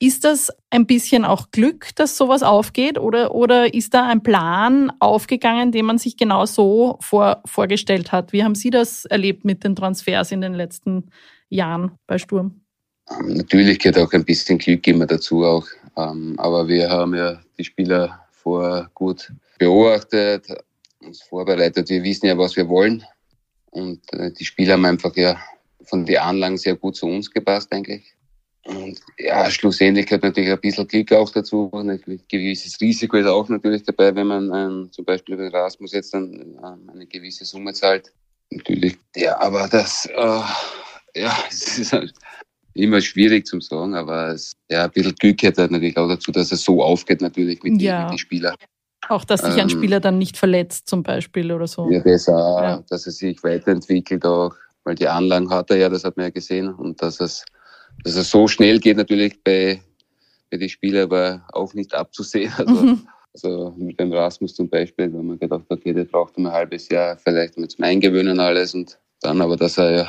ist 0.04 0.26
das 0.26 0.52
ein 0.70 0.86
bisschen 0.86 1.24
auch 1.24 1.52
Glück, 1.52 1.96
dass 1.96 2.18
sowas 2.18 2.44
aufgeht 2.44 3.00
oder, 3.00 3.34
oder 3.34 3.74
ist 3.74 3.94
da 3.94 4.06
ein 4.06 4.22
Plan 4.22 4.92
aufgegangen, 5.00 5.72
den 5.72 5.86
man 5.86 5.98
sich 5.98 6.18
genau 6.18 6.46
so 6.46 6.98
vor, 7.00 7.42
vorgestellt 7.46 8.12
hat? 8.12 8.34
Wie 8.34 8.44
haben 8.44 8.54
Sie 8.54 8.70
das 8.70 9.06
erlebt 9.06 9.46
mit 9.46 9.64
den 9.64 9.78
Transfers 9.78 10.34
in 10.34 10.42
den 10.42 10.56
letzten 10.56 11.10
Jahren 11.48 11.92
bei 12.06 12.18
Sturm? 12.18 12.60
Ähm, 13.10 13.34
natürlich 13.36 13.80
gehört 13.80 13.98
auch 13.98 14.12
ein 14.12 14.26
bisschen 14.26 14.58
Glück 14.58 14.86
immer 14.88 15.06
dazu 15.06 15.46
auch. 15.46 15.66
Ähm, 15.96 16.36
aber 16.38 16.68
wir 16.68 16.90
haben 16.90 17.16
ja 17.16 17.40
die 17.58 17.64
Spieler 17.64 18.20
vor 18.32 18.90
gut 18.94 19.32
beobachtet, 19.58 20.48
uns 21.00 21.22
vorbereitet. 21.22 21.90
Wir 21.90 22.04
wissen 22.04 22.26
ja, 22.26 22.38
was 22.38 22.58
wir 22.58 22.68
wollen. 22.68 23.06
Und 23.72 24.02
äh, 24.12 24.34
die 24.34 24.44
Spieler 24.44 24.74
haben 24.74 24.84
einfach 24.84 25.16
ja 25.16 25.38
von 25.86 26.06
den 26.06 26.18
Anlagen 26.18 26.58
sehr 26.58 26.76
gut 26.76 26.98
zu 26.98 27.06
uns 27.06 27.32
gepasst, 27.32 27.72
eigentlich. 27.72 28.14
Und 28.66 29.00
ja, 29.18 29.50
schlussendlich 29.52 30.06
gehört 30.06 30.24
natürlich 30.24 30.52
ein 30.52 30.62
bisschen 30.62 30.88
Glück 30.88 31.12
auch 31.12 31.30
dazu. 31.30 31.70
Ein 31.74 32.02
gewisses 32.30 32.80
Risiko 32.80 33.18
ist 33.18 33.28
auch 33.28 33.50
natürlich 33.50 33.84
dabei, 33.84 34.16
wenn 34.16 34.28
man 34.28 34.52
ähm, 34.54 34.92
zum 34.92 35.04
Beispiel 35.04 35.36
bei 35.36 35.50
Rasmus 35.50 35.92
jetzt 35.92 36.14
dann 36.14 36.34
ähm, 36.34 36.90
eine 36.90 37.06
gewisse 37.06 37.44
Summe 37.44 37.74
zahlt. 37.74 38.14
Natürlich, 38.52 38.98
ja, 39.16 39.40
aber 39.40 39.68
das, 39.68 40.06
äh, 40.06 40.42
ja, 41.20 41.38
es 41.50 41.78
ist 41.78 41.92
halt 41.92 42.14
immer 42.74 43.02
schwierig 43.02 43.46
zu 43.46 43.60
sagen, 43.60 43.96
aber 43.96 44.30
es, 44.30 44.54
ja, 44.70 44.86
ein 44.86 44.92
bisschen 44.92 45.16
Glück 45.16 45.38
gehört 45.40 45.58
halt 45.58 45.72
natürlich 45.72 45.98
auch 45.98 46.08
dazu, 46.08 46.32
dass 46.32 46.52
es 46.52 46.64
so 46.64 46.82
aufgeht 46.82 47.22
natürlich 47.22 47.62
mit, 47.64 47.82
ja. 47.82 48.08
den 48.08 48.18
Spielern. 48.18 48.56
Auch, 49.10 49.26
dass 49.26 49.42
sich 49.42 49.56
ein 49.56 49.64
ähm, 49.64 49.70
Spieler 49.70 50.00
dann 50.00 50.18
nicht 50.18 50.38
verletzt 50.38 50.88
zum 50.88 51.04
Beispiel 51.04 51.52
oder 51.52 51.68
so. 51.68 51.90
Ja, 51.92 52.00
das 52.00 52.30
auch, 52.30 52.62
ja. 52.62 52.84
dass 52.90 53.06
er 53.06 53.12
sich 53.12 53.44
weiterentwickelt 53.44 54.26
auch, 54.26 54.56
weil 54.86 54.96
die 54.96 55.10
Anlagen 55.10 55.50
hat 55.50 55.70
er 55.70 55.78
ja, 55.78 55.90
das 55.90 56.06
hat 56.06 56.16
man 56.16 56.28
ja 56.28 56.30
gesehen 56.30 56.74
und 56.74 57.02
dass 57.02 57.20
es 57.20 57.44
dass 58.04 58.16
es 58.16 58.30
so 58.30 58.48
schnell 58.48 58.80
geht 58.80 58.98
natürlich 58.98 59.44
bei, 59.44 59.82
bei 60.52 60.58
den 60.58 60.70
Spielern 60.70 61.04
aber 61.04 61.46
auch 61.54 61.74
nicht 61.74 61.94
abzusehen. 61.94 62.52
Also, 62.58 62.74
mhm. 62.74 63.08
also 63.34 63.74
mit 63.78 64.00
dem 64.00 64.14
Rasmus 64.14 64.54
zum 64.54 64.70
Beispiel, 64.70 65.12
wenn 65.12 65.26
man 65.26 65.40
gedacht 65.40 65.64
hat, 65.70 65.80
okay, 65.80 65.94
der 65.94 66.06
braucht 66.06 66.38
ein 66.38 66.52
halbes 66.52 66.90
Jahr 66.90 67.18
vielleicht 67.18 67.58
mit 67.58 67.72
zum 67.72 67.84
Eingewöhnen 67.84 68.40
alles 68.40 68.74
und 68.76 69.00
dann 69.22 69.42
aber, 69.42 69.58
dass 69.58 69.78
er 69.78 69.92
ja 69.92 70.08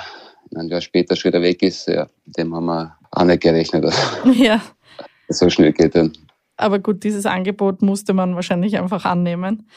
ein 0.54 0.68
Jahr 0.68 0.80
später 0.80 1.16
schon 1.16 1.32
wieder 1.32 1.42
weg 1.42 1.62
ist, 1.62 1.88
ja, 1.88 2.06
dem 2.26 2.54
haben 2.54 2.66
wir 2.66 2.96
auch 3.10 3.24
nicht 3.24 3.42
gerechnet. 3.42 3.84
Ja. 4.34 4.62
so 5.28 5.48
schnell 5.48 5.72
geht 5.72 5.94
dann. 5.94 6.12
Aber 6.56 6.78
gut, 6.78 7.02
dieses 7.02 7.26
Angebot 7.26 7.82
musste 7.82 8.12
man 8.12 8.34
wahrscheinlich 8.34 8.78
einfach 8.78 9.04
annehmen. 9.04 9.68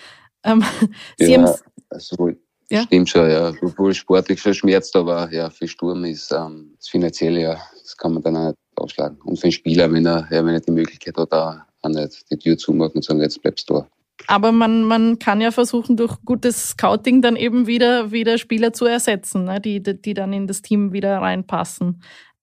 Ähm, 0.43 0.63
Sie 1.17 1.33
ja, 1.33 1.55
also, 1.89 2.31
ja? 2.69 2.83
Stimmt 2.83 3.09
schon, 3.09 3.29
ja. 3.29 3.53
Obwohl 3.61 3.93
sportlich 3.93 4.41
schon 4.41 4.53
schmerzt, 4.53 4.95
aber 4.95 5.31
ja, 5.31 5.49
für 5.49 5.67
Sturm 5.67 6.03
ist 6.05 6.31
ähm, 6.31 6.73
das 6.77 6.89
Finanzielle 6.89 7.41
ja, 7.41 7.61
das 7.87 7.95
kann 7.95 8.13
man 8.13 8.21
dann 8.21 8.35
auch 8.35 8.47
nicht 8.47 8.57
aufschlagen. 8.75 9.17
Und 9.23 9.37
für 9.37 9.47
den 9.47 9.53
Spieler, 9.53 9.91
wenn 9.91 10.05
er, 10.05 10.27
ja, 10.29 10.45
wenn 10.45 10.53
er 10.53 10.59
die 10.59 10.71
Möglichkeit 10.71 11.15
hat, 11.17 11.31
auch, 11.31 11.55
nicht 11.87 12.29
die 12.29 12.37
Tür 12.37 12.57
zumachen 12.57 12.95
und 12.95 13.05
sagen, 13.05 13.21
jetzt 13.21 13.41
bleibst 13.41 13.69
du 13.69 13.75
da. 13.75 13.87
Aber 14.27 14.51
man, 14.51 14.83
man 14.83 15.19
kann 15.19 15.39
ja 15.39 15.51
versuchen, 15.51 15.95
durch 15.95 16.17
gutes 16.25 16.69
Scouting 16.69 17.21
dann 17.21 17.37
eben 17.37 17.65
wieder, 17.65 18.11
wieder 18.11 18.37
Spieler 18.37 18.73
zu 18.73 18.85
ersetzen, 18.85 19.45
ne, 19.45 19.61
die, 19.61 19.81
die 19.81 20.13
dann 20.13 20.33
in 20.33 20.47
das 20.47 20.61
Team 20.61 20.91
wieder 20.91 21.19
reinpassen. 21.19 22.01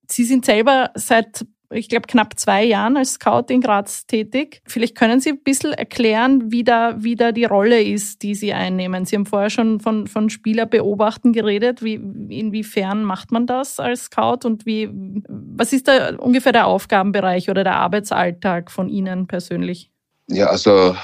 Sie 0.08 0.24
sind 0.24 0.46
selber 0.46 0.92
seit 0.94 1.44
ich 1.74 1.88
glaube, 1.88 2.06
knapp 2.06 2.38
zwei 2.38 2.64
Jahren 2.64 2.96
als 2.96 3.14
Scout 3.14 3.46
in 3.48 3.60
Graz 3.60 4.06
tätig. 4.06 4.62
Vielleicht 4.66 4.96
können 4.96 5.20
Sie 5.20 5.30
ein 5.30 5.42
bisschen 5.42 5.72
erklären, 5.72 6.50
wie 6.52 6.64
da, 6.64 6.96
wie 7.02 7.16
da 7.16 7.32
die 7.32 7.44
Rolle 7.44 7.82
ist, 7.82 8.22
die 8.22 8.34
Sie 8.34 8.52
einnehmen. 8.52 9.04
Sie 9.04 9.16
haben 9.16 9.26
vorher 9.26 9.50
schon 9.50 9.80
von, 9.80 10.06
von 10.06 10.30
Spieler 10.30 10.66
beobachten 10.66 11.32
geredet. 11.32 11.82
Wie, 11.82 11.94
inwiefern 11.94 13.04
macht 13.04 13.32
man 13.32 13.46
das 13.46 13.80
als 13.80 14.04
Scout 14.04 14.46
und 14.46 14.66
wie, 14.66 14.88
was 15.28 15.72
ist 15.72 15.88
da 15.88 16.16
ungefähr 16.16 16.52
der 16.52 16.66
Aufgabenbereich 16.66 17.50
oder 17.50 17.64
der 17.64 17.76
Arbeitsalltag 17.76 18.70
von 18.70 18.88
Ihnen 18.88 19.26
persönlich? 19.26 19.90
Ja, 20.28 20.46
also 20.46 20.94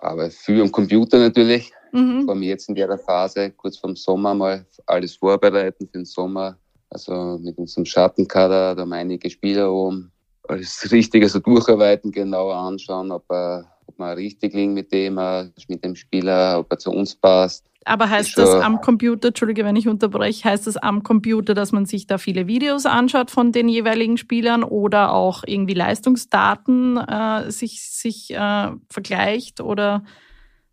aber 0.00 0.30
viel 0.30 0.60
am 0.60 0.72
Computer 0.72 1.18
natürlich. 1.18 1.72
Mhm. 1.92 2.24
Vor 2.24 2.34
allem 2.34 2.42
jetzt 2.42 2.68
in 2.68 2.74
der 2.74 2.98
Phase, 2.98 3.50
kurz 3.50 3.78
vorm 3.78 3.96
Sommer 3.96 4.34
mal 4.34 4.66
alles 4.86 5.16
vorbereiten 5.16 5.86
für 5.86 5.98
den 5.98 6.04
Sommer 6.04 6.58
also 6.90 7.38
mit 7.42 7.58
unserem 7.58 7.84
Schattenkader, 7.84 8.74
da 8.74 8.82
haben 8.82 8.92
einige 8.92 9.30
Spieler 9.30 9.72
oben. 9.72 10.12
Alles 10.48 10.90
richtig, 10.90 11.22
also 11.22 11.40
durcharbeiten, 11.40 12.10
genauer 12.10 12.56
anschauen, 12.56 13.12
ob, 13.12 13.30
er, 13.30 13.70
ob 13.86 13.98
wir 13.98 14.16
richtig 14.16 14.54
liegen 14.54 14.72
mit 14.72 14.92
dem, 14.92 15.18
äh, 15.18 15.50
mit 15.68 15.84
dem 15.84 15.94
Spieler, 15.94 16.58
ob 16.58 16.72
er 16.72 16.78
zu 16.78 16.90
uns 16.90 17.14
passt. 17.14 17.66
Aber 17.84 18.10
heißt 18.10 18.36
das 18.36 18.50
am 18.50 18.80
Computer, 18.80 19.28
Entschuldige, 19.28 19.64
wenn 19.64 19.76
ich 19.76 19.88
unterbreche, 19.88 20.44
heißt 20.44 20.66
das 20.66 20.76
am 20.76 21.02
Computer, 21.02 21.54
dass 21.54 21.72
man 21.72 21.86
sich 21.86 22.06
da 22.06 22.18
viele 22.18 22.46
Videos 22.46 22.86
anschaut 22.86 23.30
von 23.30 23.52
den 23.52 23.68
jeweiligen 23.68 24.18
Spielern 24.18 24.62
oder 24.62 25.12
auch 25.12 25.42
irgendwie 25.46 25.74
Leistungsdaten 25.74 26.98
äh, 26.98 27.50
sich, 27.50 27.82
sich 27.82 28.30
äh, 28.30 28.70
vergleicht 28.90 29.60
oder 29.60 30.04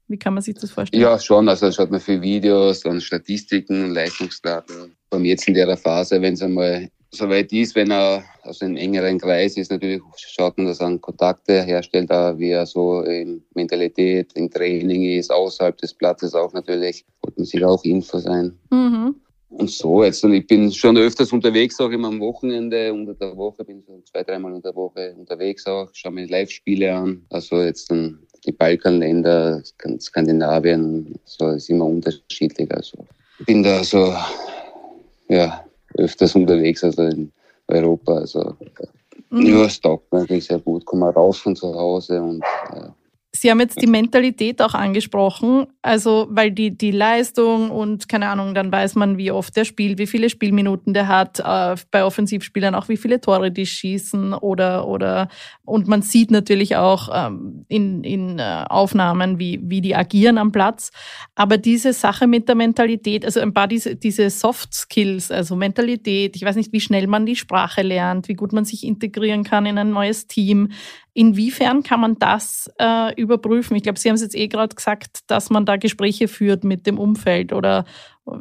wie 0.07 0.17
kann 0.17 0.33
man 0.33 0.43
sich 0.43 0.55
das 0.55 0.71
vorstellen? 0.71 1.01
Ja, 1.01 1.17
schon. 1.17 1.49
Also 1.49 1.71
schaut 1.71 1.89
man 1.89 1.99
viele 1.99 2.21
Videos, 2.21 2.81
dann 2.81 3.01
Statistiken, 3.01 3.93
Leistungsdaten. 3.93 4.95
Beim 5.15 5.25
jetzt 5.25 5.47
in 5.47 5.53
der 5.53 5.77
Phase, 5.77 6.21
wenn 6.21 6.33
es 6.33 6.41
einmal 6.41 6.89
soweit 7.09 7.51
ist, 7.53 7.75
wenn 7.75 7.91
er 7.91 8.23
also 8.43 8.65
in 8.65 8.75
engeren 8.75 9.17
Kreis 9.17 9.55
ist, 9.55 9.71
natürlich 9.71 10.01
schaut 10.17 10.57
man, 10.57 10.67
dass 10.67 10.81
er 10.81 10.97
Kontakte 10.97 11.63
herstellt, 11.63 12.09
da 12.09 12.37
wie 12.37 12.49
er 12.49 12.65
so 12.65 13.01
in 13.01 13.41
Mentalität, 13.53 14.31
im 14.35 14.51
Training 14.51 15.03
ist, 15.03 15.31
außerhalb 15.31 15.77
des 15.77 15.93
Platzes 15.93 16.35
auch 16.35 16.51
natürlich, 16.53 17.05
wollte 17.21 17.39
man 17.39 17.45
sich 17.45 17.63
auch 17.63 17.83
Info 17.85 18.19
sein. 18.19 18.57
Mhm. 18.71 19.15
Und 19.49 19.69
so 19.71 20.03
jetzt. 20.03 20.23
Und 20.25 20.33
ich 20.33 20.45
bin 20.47 20.69
schon 20.71 20.97
öfters 20.97 21.31
unterwegs, 21.31 21.79
auch 21.79 21.91
immer 21.91 22.09
am 22.09 22.19
Wochenende, 22.19 22.91
unter 22.93 23.13
der 23.13 23.37
Woche, 23.37 23.63
bin 23.63 23.81
so 23.87 24.01
zwei, 24.11 24.21
dreimal 24.23 24.51
unter 24.51 24.71
der 24.71 24.75
Woche 24.75 25.15
unterwegs 25.17 25.65
auch, 25.65 25.87
schaue 25.93 26.11
mir 26.11 26.27
Live-Spiele 26.27 26.93
an. 26.93 27.25
Also 27.29 27.61
jetzt 27.61 27.89
dann 27.89 28.19
die 28.45 28.51
Balkanländer, 28.51 29.63
Skandinavien, 30.01 31.17
so 31.23 31.51
ist 31.51 31.69
immer 31.69 31.85
unterschiedlich. 31.85 32.69
Also 32.71 33.05
ich 33.39 33.45
bin 33.45 33.63
da 33.63 33.83
so 33.83 34.13
ja, 35.27 35.65
öfters 35.95 36.35
unterwegs, 36.35 36.83
also 36.83 37.03
in 37.03 37.31
Europa. 37.67 38.15
Also 38.15 38.55
mhm. 39.29 39.45
ja, 39.45 39.65
es 39.65 39.79
taugt 39.79 40.11
mir 40.11 40.19
eigentlich 40.19 40.45
sehr 40.45 40.59
gut. 40.59 40.85
Komme 40.85 41.09
raus 41.09 41.39
von 41.39 41.55
zu 41.55 41.73
Hause 41.73 42.21
und 42.21 42.43
ja, 42.73 42.94
Sie 43.35 43.51
haben 43.51 43.59
jetzt 43.59 43.81
die 43.81 43.87
Mentalität 43.87 44.61
auch 44.61 44.73
angesprochen, 44.73 45.67
also 45.81 46.27
weil 46.29 46.51
die, 46.51 46.75
die 46.75 46.91
Leistung 46.91 47.69
und 47.69 48.07
keine 48.07 48.29
Ahnung, 48.29 48.55
dann 48.55 48.71
weiß 48.71 48.95
man, 48.95 49.17
wie 49.17 49.29
oft 49.31 49.55
der 49.57 49.65
spielt, 49.65 49.99
wie 49.99 50.07
viele 50.07 50.29
Spielminuten 50.29 50.93
der 50.93 51.09
hat, 51.09 51.39
äh, 51.39 51.75
bei 51.91 52.05
Offensivspielern 52.05 52.75
auch 52.75 52.87
wie 52.87 52.97
viele 52.97 53.19
Tore 53.19 53.51
die 53.51 53.65
schießen 53.65 54.33
oder, 54.33 54.87
oder 54.87 55.27
und 55.65 55.87
man 55.87 56.01
sieht 56.01 56.31
natürlich 56.31 56.77
auch 56.77 57.09
ähm, 57.13 57.65
in, 57.67 58.03
in 58.05 58.39
äh, 58.39 58.65
Aufnahmen, 58.69 59.37
wie, 59.37 59.59
wie 59.63 59.81
die 59.81 59.95
agieren 59.95 60.37
am 60.37 60.51
Platz. 60.53 60.91
Aber 61.35 61.57
diese 61.57 61.91
Sache 61.91 62.27
mit 62.27 62.47
der 62.47 62.55
Mentalität, 62.55 63.25
also 63.25 63.41
ein 63.41 63.53
paar 63.53 63.67
diese, 63.67 63.97
diese 63.97 64.29
Soft 64.29 64.73
Skills, 64.73 65.29
also 65.29 65.57
Mentalität, 65.57 66.35
ich 66.37 66.43
weiß 66.43 66.55
nicht, 66.55 66.71
wie 66.71 66.79
schnell 66.79 67.07
man 67.07 67.25
die 67.25 67.35
Sprache 67.35 67.81
lernt, 67.81 68.29
wie 68.29 68.35
gut 68.35 68.53
man 68.53 68.63
sich 68.63 68.85
integrieren 68.85 69.43
kann 69.43 69.65
in 69.65 69.77
ein 69.77 69.89
neues 69.89 70.27
Team, 70.27 70.69
Inwiefern 71.17 71.81
kann 71.81 72.01
man 72.01 72.19
das 72.19 72.69
äh, 72.77 73.13
überprüfen? 73.15 73.77
Ich 73.77 73.83
glaube, 73.83 73.97
Sie 73.97 74.09
haben 74.09 74.15
es 74.15 74.21
jetzt 74.21 74.35
eh 74.35 74.47
gerade 74.47 74.75
gesagt, 74.75 75.19
dass 75.27 75.49
man 75.49 75.65
da 75.65 75.77
Gespräche 75.77 76.27
führt 76.27 76.65
mit 76.65 76.85
dem 76.85 76.99
Umfeld 76.99 77.53
oder 77.53 77.85
äh, 78.27 78.31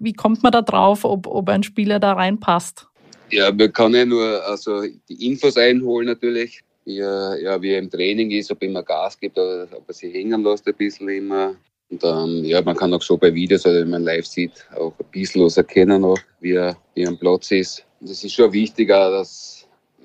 wie 0.00 0.12
kommt 0.12 0.42
man 0.42 0.50
da 0.50 0.60
drauf, 0.60 1.04
ob, 1.04 1.28
ob 1.28 1.48
ein 1.48 1.62
Spieler 1.62 2.00
da 2.00 2.14
reinpasst? 2.14 2.88
Ja, 3.30 3.52
man 3.52 3.72
kann 3.72 3.94
ja 3.94 4.04
nur 4.04 4.44
also 4.44 4.82
die 5.08 5.26
Infos 5.26 5.56
einholen 5.56 6.08
natürlich, 6.08 6.62
er, 6.84 7.40
ja, 7.40 7.62
wie 7.62 7.70
er 7.70 7.78
im 7.78 7.90
Training 7.90 8.32
ist, 8.32 8.50
ob 8.50 8.60
er 8.60 8.68
immer 8.68 8.82
Gas 8.82 9.18
gibt 9.18 9.38
oder 9.38 9.68
ob 9.76 9.84
er 9.86 9.94
sich 9.94 10.12
hängen 10.12 10.42
lässt 10.42 10.66
ein 10.66 10.74
bisschen 10.74 11.08
immer. 11.08 11.54
Und 11.88 12.02
dann, 12.02 12.44
ja, 12.44 12.60
man 12.62 12.76
kann 12.76 12.92
auch 12.92 13.02
so 13.02 13.16
bei 13.16 13.32
Videos, 13.32 13.64
oder 13.64 13.82
wenn 13.82 13.90
man 13.90 14.02
live 14.02 14.26
sieht, 14.26 14.66
auch 14.76 14.92
ein 14.98 15.06
bisschen 15.12 15.44
was 15.44 15.56
erkennen, 15.56 16.00
noch, 16.00 16.18
wie 16.40 16.54
er, 16.54 16.76
wie 16.94 17.02
er 17.02 17.08
am 17.08 17.18
Platz 17.18 17.52
ist. 17.52 17.86
Und 18.00 18.10
das 18.10 18.24
ist 18.24 18.34
schon 18.34 18.52
wichtiger, 18.52 19.12
dass 19.12 19.55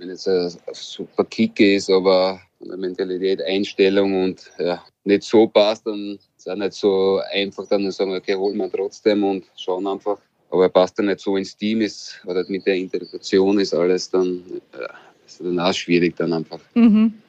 wenn 0.01 0.09
es 0.09 0.27
ein 0.27 0.51
super 0.73 1.23
Kick 1.25 1.59
ist, 1.59 1.89
aber 1.89 2.41
von 2.57 2.69
der 2.69 2.77
Mentalität, 2.77 3.41
Einstellung 3.43 4.23
und 4.23 4.51
ja, 4.57 4.83
nicht 5.03 5.23
so 5.23 5.47
passt, 5.47 5.85
dann 5.85 6.15
ist 6.15 6.29
es 6.39 6.47
auch 6.47 6.55
nicht 6.55 6.73
so 6.73 7.21
einfach, 7.31 7.67
dann 7.69 7.89
sagen, 7.91 8.15
okay, 8.15 8.35
holen 8.35 8.57
wir 8.57 8.71
trotzdem 8.71 9.23
und 9.23 9.45
schauen 9.55 9.85
einfach. 9.85 10.17
Aber 10.49 10.63
er 10.63 10.69
passt 10.69 10.97
dann 10.97 11.05
nicht 11.05 11.19
so 11.19 11.37
ins 11.37 11.55
Team 11.55 11.81
ist 11.81 12.19
oder 12.25 12.43
mit 12.47 12.65
der 12.65 12.75
Integration 12.75 13.59
ist 13.59 13.75
alles 13.75 14.09
dann, 14.09 14.43
ja, 14.73 14.89
ist 15.25 15.39
dann 15.39 15.59
auch 15.59 15.73
schwierig 15.73 16.15
dann 16.17 16.33
einfach. 16.33 16.59
Mhm. 16.73 17.13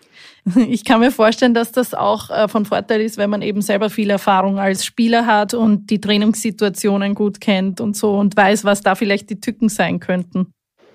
Ich 0.69 0.85
kann 0.85 0.99
mir 0.99 1.13
vorstellen, 1.13 1.55
dass 1.55 1.71
das 1.71 1.95
auch 1.95 2.29
äh, 2.29 2.49
von 2.49 2.65
Vorteil 2.65 3.01
ist, 3.01 3.17
wenn 3.17 3.31
man 3.31 3.43
eben 3.43 3.63
selber 3.63 3.91
viel 3.91 4.11
Erfahrung 4.11 4.59
als 4.59 4.85
Spieler 4.85 5.25
hat 5.25 5.55
und 5.55 5.89
die 5.89 6.01
Trainingssituationen 6.01 7.15
gut 7.15 7.41
kennt 7.41 7.81
und 7.81 7.97
so 7.97 8.19
und 8.19 8.37
weiß, 8.37 8.65
was 8.65 8.81
da 8.81 8.97
vielleicht 8.97 9.31
die 9.31 9.39
Tücken 9.39 9.69
sein 9.69 10.01
könnten. 10.01 10.53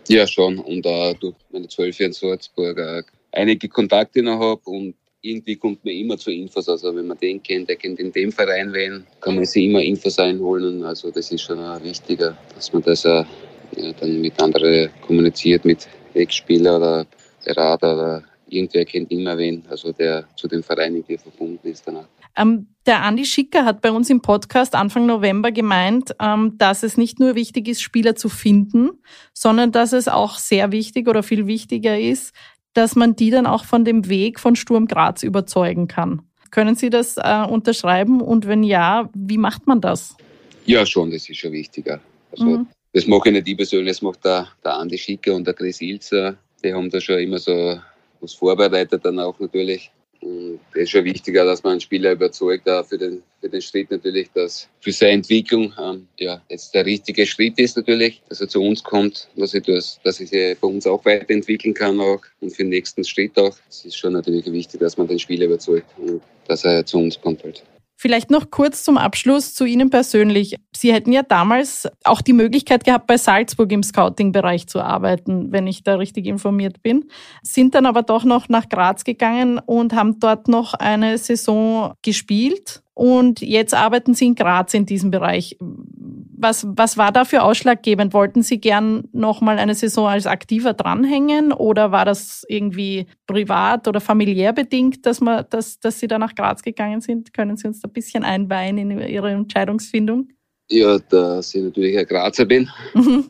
Ja, 0.07 0.25
schon. 0.25 0.59
Und 0.59 0.85
auch 0.85 1.13
durch 1.15 1.35
meine 1.51 1.67
zwölf 1.67 1.99
Jahre 1.99 2.07
in 2.07 2.13
Salzburg 2.13 2.79
auch 2.79 3.01
einige 3.31 3.67
Kontakte 3.67 4.23
noch 4.23 4.39
habe 4.39 4.61
und 4.65 4.95
irgendwie 5.21 5.55
kommt 5.55 5.83
man 5.83 5.93
immer 5.93 6.17
zu 6.17 6.31
Infos. 6.31 6.69
Also 6.69 6.95
wenn 6.95 7.07
man 7.07 7.17
den 7.17 7.41
kennt, 7.43 7.69
der 7.69 7.75
kennt 7.75 7.99
in 7.99 8.11
dem 8.11 8.31
Verein 8.31 8.71
wen, 8.73 9.05
kann 9.19 9.35
man 9.35 9.45
sich 9.45 9.65
immer 9.65 9.81
Infos 9.81 10.19
einholen. 10.19 10.83
Also 10.83 11.11
das 11.11 11.31
ist 11.31 11.41
schon 11.41 11.59
auch 11.59 11.83
wichtiger, 11.83 12.37
dass 12.55 12.71
man 12.71 12.83
das 12.83 13.05
auch 13.05 13.25
ja, 13.75 13.91
dann 13.93 14.21
mit 14.21 14.41
anderen 14.41 14.89
kommuniziert, 15.01 15.65
mit 15.65 15.87
Ex-Spieler 16.13 16.77
oder 16.77 17.05
Berater 17.43 17.95
oder 17.95 18.23
irgendwer 18.49 18.85
kennt 18.85 19.11
immer 19.11 19.37
wen, 19.37 19.63
also 19.69 19.91
der 19.91 20.27
zu 20.35 20.47
dem 20.47 20.63
Verein 20.63 20.95
irgendwie 20.95 21.17
verbunden 21.17 21.67
ist 21.67 21.87
danach. 21.87 22.07
Ähm, 22.37 22.67
der 22.85 23.01
Andi 23.01 23.25
Schicker 23.25 23.65
hat 23.65 23.81
bei 23.81 23.91
uns 23.91 24.09
im 24.09 24.21
Podcast 24.21 24.75
Anfang 24.75 25.05
November 25.05 25.51
gemeint, 25.51 26.15
ähm, 26.21 26.57
dass 26.57 26.83
es 26.83 26.97
nicht 26.97 27.19
nur 27.19 27.35
wichtig 27.35 27.67
ist, 27.67 27.81
Spieler 27.81 28.15
zu 28.15 28.29
finden, 28.29 28.91
sondern 29.33 29.71
dass 29.71 29.91
es 29.93 30.07
auch 30.07 30.37
sehr 30.37 30.71
wichtig 30.71 31.07
oder 31.07 31.23
viel 31.23 31.47
wichtiger 31.47 31.99
ist, 31.99 32.33
dass 32.73 32.95
man 32.95 33.15
die 33.15 33.31
dann 33.31 33.47
auch 33.47 33.65
von 33.65 33.85
dem 33.85 34.07
Weg 34.07 34.39
von 34.39 34.55
Sturm 34.55 34.87
Graz 34.87 35.23
überzeugen 35.23 35.87
kann. 35.87 36.21
Können 36.51 36.75
Sie 36.75 36.89
das 36.89 37.17
äh, 37.17 37.43
unterschreiben? 37.47 38.21
Und 38.21 38.47
wenn 38.47 38.63
ja, 38.63 39.09
wie 39.13 39.37
macht 39.37 39.67
man 39.67 39.81
das? 39.81 40.15
Ja, 40.65 40.85
schon, 40.85 41.11
das 41.11 41.27
ist 41.27 41.37
schon 41.37 41.51
wichtiger. 41.51 41.99
Also, 42.31 42.45
mhm. 42.45 42.67
Das 42.93 43.07
mache 43.07 43.29
ich 43.29 43.33
nicht 43.33 43.47
ich 43.47 43.57
persönlich, 43.57 43.93
das 43.93 44.01
macht 44.01 44.23
der, 44.23 44.47
der 44.63 44.75
Andi 44.75 44.97
Schicker 44.97 45.33
und 45.35 45.45
der 45.45 45.53
Chris 45.53 45.81
Ilzer. 45.81 46.37
Die 46.63 46.73
haben 46.73 46.89
da 46.89 47.01
schon 47.01 47.19
immer 47.19 47.37
so 47.37 47.79
was 48.21 48.33
vorbereitet, 48.33 49.05
dann 49.05 49.19
auch 49.19 49.39
natürlich. 49.39 49.91
Und 50.21 50.59
das 50.73 50.83
ist 50.83 50.89
schon 50.91 51.05
wichtiger, 51.05 51.45
dass 51.45 51.63
man 51.63 51.73
einen 51.73 51.81
Spieler 51.81 52.13
überzeugt, 52.13 52.67
auch 52.67 52.85
für 52.85 52.97
den, 52.97 53.21
für 53.39 53.49
den 53.49 53.61
Schritt 53.61 53.91
natürlich, 53.91 54.29
dass 54.33 54.67
für 54.81 54.91
seine 54.91 55.11
Entwicklung 55.13 55.73
ähm, 55.79 56.07
ja, 56.17 56.41
jetzt 56.49 56.73
der 56.73 56.85
richtige 56.85 57.25
Schritt 57.25 57.59
ist 57.59 57.77
natürlich, 57.77 58.21
dass 58.27 58.41
er 58.41 58.47
zu 58.47 58.61
uns 58.61 58.83
kommt, 58.83 59.29
dass 59.35 59.53
ich 59.53 59.63
das, 59.63 59.99
dass 60.03 60.19
ich 60.19 60.29
sich 60.29 60.57
bei 60.59 60.67
uns 60.67 60.87
auch 60.87 61.05
weiterentwickeln 61.05 61.73
kann 61.73 61.99
auch 61.99 62.21
und 62.41 62.49
für 62.49 62.63
den 62.63 62.69
nächsten 62.69 63.03
Schritt 63.03 63.37
auch. 63.37 63.55
Es 63.69 63.85
ist 63.85 63.97
schon 63.97 64.13
natürlich 64.13 64.51
wichtig, 64.51 64.79
dass 64.79 64.97
man 64.97 65.07
den 65.07 65.19
Spieler 65.19 65.45
überzeugt 65.45 65.87
und 65.97 66.21
dass 66.47 66.65
er 66.65 66.85
zu 66.85 66.97
uns 66.97 67.19
kommt 67.21 67.43
halt. 67.43 67.63
Vielleicht 67.99 68.29
noch 68.29 68.51
kurz 68.51 68.83
zum 68.83 68.99
Abschluss 68.99 69.55
zu 69.55 69.65
Ihnen 69.65 69.89
persönlich. 69.89 70.55
Sie 70.75 70.93
hätten 70.93 71.11
ja 71.11 71.23
damals 71.23 71.87
auch 72.03 72.21
die 72.21 72.33
Möglichkeit 72.33 72.83
gehabt, 72.83 73.07
bei 73.07 73.17
Salzburg 73.17 73.71
im 73.71 73.81
Scouting-Bereich 73.81 74.67
zu 74.67 74.81
arbeiten, 74.81 75.51
wenn 75.51 75.65
ich 75.65 75.83
da 75.83 75.95
richtig 75.95 76.27
informiert 76.27 76.83
bin. 76.83 77.05
Sind 77.41 77.73
dann 77.73 77.87
aber 77.87 78.03
doch 78.03 78.23
noch 78.23 78.49
nach 78.49 78.69
Graz 78.69 79.03
gegangen 79.03 79.57
und 79.57 79.93
haben 79.93 80.19
dort 80.19 80.47
noch 80.47 80.75
eine 80.75 81.17
Saison 81.17 81.93
gespielt. 82.03 82.83
Und 82.93 83.41
jetzt 83.41 83.73
arbeiten 83.73 84.13
Sie 84.13 84.27
in 84.27 84.35
Graz 84.35 84.75
in 84.75 84.85
diesem 84.85 85.09
Bereich 85.09 85.57
was, 86.37 86.65
was 86.69 86.97
war 86.97 87.11
dafür 87.11 87.43
ausschlaggebend? 87.43 88.13
Wollten 88.13 88.43
Sie 88.43 88.59
gern 88.59 89.09
nochmal 89.11 89.57
eine 89.57 89.75
Saison 89.75 90.07
als 90.07 90.27
Aktiver 90.27 90.73
dranhängen 90.73 91.51
oder 91.51 91.91
war 91.91 92.05
das 92.05 92.45
irgendwie 92.47 93.07
privat 93.25 93.87
oder 93.87 93.99
familiär 93.99 94.53
bedingt, 94.53 95.05
dass, 95.05 95.19
man, 95.19 95.45
dass, 95.49 95.79
dass 95.79 95.99
Sie 95.99 96.07
da 96.07 96.19
nach 96.19 96.35
Graz 96.35 96.61
gegangen 96.61 97.01
sind? 97.01 97.33
Können 97.33 97.57
Sie 97.57 97.67
uns 97.67 97.81
da 97.81 97.87
ein 97.87 97.93
bisschen 97.93 98.23
einweihen 98.23 98.77
in 98.77 98.99
Ihre 98.99 99.31
Entscheidungsfindung? 99.31 100.29
Ja, 100.69 100.99
dass 100.99 101.55
ich 101.55 101.63
natürlich 101.63 101.97
ein 101.97 102.05
Grazer 102.05 102.45
bin. 102.45 102.69
Mhm. 102.93 103.29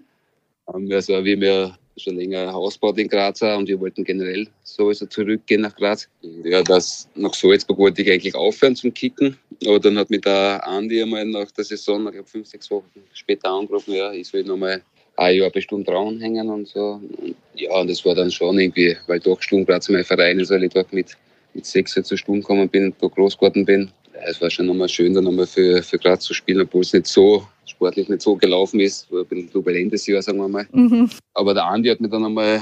Also, 0.65 1.23
wie 1.23 1.39
wir 1.39 1.77
schon 1.97 2.15
länger 2.15 2.51
Haus 2.51 2.77
baut 2.77 2.97
in 2.97 3.07
Graz 3.07 3.41
und 3.41 3.67
wir 3.67 3.79
wollten 3.79 4.03
generell 4.03 4.47
sowieso 4.63 5.05
zurückgehen 5.05 5.61
nach 5.61 5.75
Graz. 5.75 6.07
Ja, 6.43 6.61
das 6.61 7.09
nach 7.15 7.33
Salzburg 7.33 7.77
wollte 7.77 8.01
ich 8.01 8.11
eigentlich 8.11 8.35
aufhören 8.35 8.75
zum 8.75 8.93
Kicken, 8.93 9.37
aber 9.65 9.79
dann 9.79 9.97
hat 9.97 10.09
mich 10.09 10.21
der 10.21 10.65
Andi 10.67 11.01
einmal 11.01 11.25
nach 11.25 11.51
der 11.51 11.63
Saison, 11.63 12.05
ich 12.07 12.13
glaube 12.13 12.29
fünf, 12.29 12.47
sechs 12.47 12.69
Wochen 12.69 12.85
später 13.13 13.49
angerufen, 13.49 13.93
ja, 13.93 14.11
ich 14.11 14.27
soll 14.27 14.43
nochmal 14.43 14.81
ein 15.17 15.35
Jahr 15.35 15.49
bei 15.49 15.61
Sturm 15.61 15.83
dranhängen 15.83 16.49
und 16.49 16.67
so. 16.67 17.01
Und 17.01 17.35
ja, 17.55 17.79
und 17.79 17.89
das 17.89 18.05
war 18.05 18.15
dann 18.15 18.31
schon 18.31 18.59
irgendwie, 18.59 18.95
weil 19.07 19.19
doch 19.19 19.41
Sturm 19.41 19.65
Graz 19.65 19.89
mein 19.89 20.03
Verein 20.03 20.39
ist, 20.39 20.51
weil 20.51 20.63
ich 20.63 20.73
dort 20.73 20.93
mit, 20.93 21.17
mit 21.53 21.65
sechs 21.65 21.93
zur 21.93 22.17
Sturm 22.17 22.41
gekommen 22.41 22.69
bin, 22.69 22.93
da 23.01 23.07
groß 23.07 23.37
geworden 23.37 23.65
bin. 23.65 23.91
Es 24.25 24.41
war 24.41 24.49
schon 24.49 24.67
nochmal 24.67 24.89
schön, 24.89 25.13
dann 25.13 25.25
nochmal 25.25 25.47
für, 25.47 25.81
für 25.83 25.97
Graz 25.97 26.23
zu 26.23 26.33
spielen, 26.33 26.61
obwohl 26.61 26.81
es 26.81 26.93
nicht 26.93 27.07
so 27.07 27.45
sportlich 27.65 28.09
nicht 28.09 28.21
so 28.21 28.35
gelaufen 28.35 28.79
ist. 28.79 29.11
War 29.11 29.21
ein 29.21 29.27
bisschen 29.27 29.51
turbulentes 29.51 30.07
Jahr, 30.07 30.21
sagen 30.21 30.39
wir 30.39 30.47
mal. 30.47 30.67
Mhm. 30.71 31.09
Aber 31.33 31.53
der 31.53 31.65
Andi 31.65 31.89
hat 31.89 31.99
mir 31.99 32.09
dann 32.09 32.25
einmal, 32.25 32.61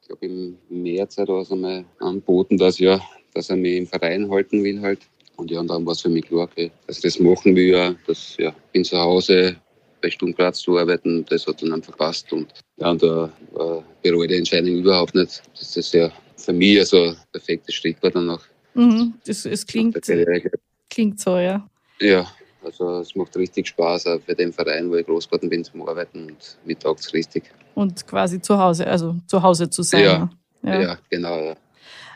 ich 0.00 0.08
glaube 0.08 0.26
im 0.26 0.56
März 0.68 1.18
oder 1.18 1.44
so 1.44 1.54
einmal 1.54 1.84
angeboten, 1.98 2.58
dass, 2.58 2.78
ja, 2.78 3.00
dass 3.34 3.50
er 3.50 3.56
mich 3.56 3.76
im 3.76 3.86
Verein 3.86 4.30
halten 4.30 4.62
will 4.62 4.80
halt. 4.80 5.00
Und 5.36 5.50
ja, 5.50 5.60
und 5.60 5.68
dann 5.68 5.84
war 5.86 5.92
es 5.92 6.02
für 6.02 6.08
mich 6.08 6.26
klar, 6.26 6.44
okay, 6.44 6.70
dass 6.86 6.98
ich 6.98 7.02
das 7.02 7.18
machen 7.18 7.56
will, 7.56 7.70
ja, 7.70 7.94
dass 8.06 8.36
ja, 8.38 8.54
bin 8.72 8.84
zu 8.84 8.98
Hause 8.98 9.56
bei 10.00 10.08
Graz 10.32 10.58
zu 10.58 10.78
arbeiten, 10.78 11.24
das 11.28 11.46
hat 11.46 11.62
dann 11.62 11.72
einfach 11.72 11.96
passt. 11.96 12.32
Und 12.32 12.52
ja, 12.76 12.90
und 12.90 13.02
da 13.02 13.30
war 13.52 13.84
bereue 14.02 14.26
die 14.26 14.36
Entscheidung 14.36 14.76
überhaupt 14.76 15.14
nicht. 15.14 15.42
Das 15.58 15.76
ist 15.76 15.94
ja 15.94 16.10
für 16.36 16.52
mich 16.52 16.78
also 16.80 17.10
ein 17.10 17.16
perfekter 17.30 17.72
Schritt 17.72 18.02
war 18.02 18.10
dann 18.10 18.26
noch. 18.26 18.42
Mhm, 18.74 19.14
das, 19.26 19.44
es 19.44 19.66
klingt, 19.66 19.96
klingt 20.90 21.20
so, 21.20 21.38
ja. 21.38 21.66
Ja, 22.00 22.26
also 22.64 23.00
es 23.00 23.14
macht 23.14 23.36
richtig 23.36 23.68
Spaß 23.68 24.06
auch 24.06 24.20
für 24.20 24.34
den 24.34 24.52
Verein, 24.52 24.90
wo 24.90 24.96
ich 24.96 25.06
groß 25.06 25.28
geworden 25.28 25.50
bin 25.50 25.64
zum 25.64 25.86
Arbeiten 25.86 26.26
und 26.30 26.58
mir 26.64 26.78
taugt 26.78 27.00
es 27.00 27.12
richtig. 27.12 27.44
Und 27.74 28.06
quasi 28.06 28.40
zu 28.40 28.58
Hause, 28.58 28.86
also 28.86 29.16
zu 29.26 29.42
Hause 29.42 29.70
zu 29.70 29.82
sein. 29.82 30.02
Ja, 30.02 30.30
ja. 30.62 30.82
ja 30.82 30.98
genau. 31.10 31.38
Ja. 31.38 31.56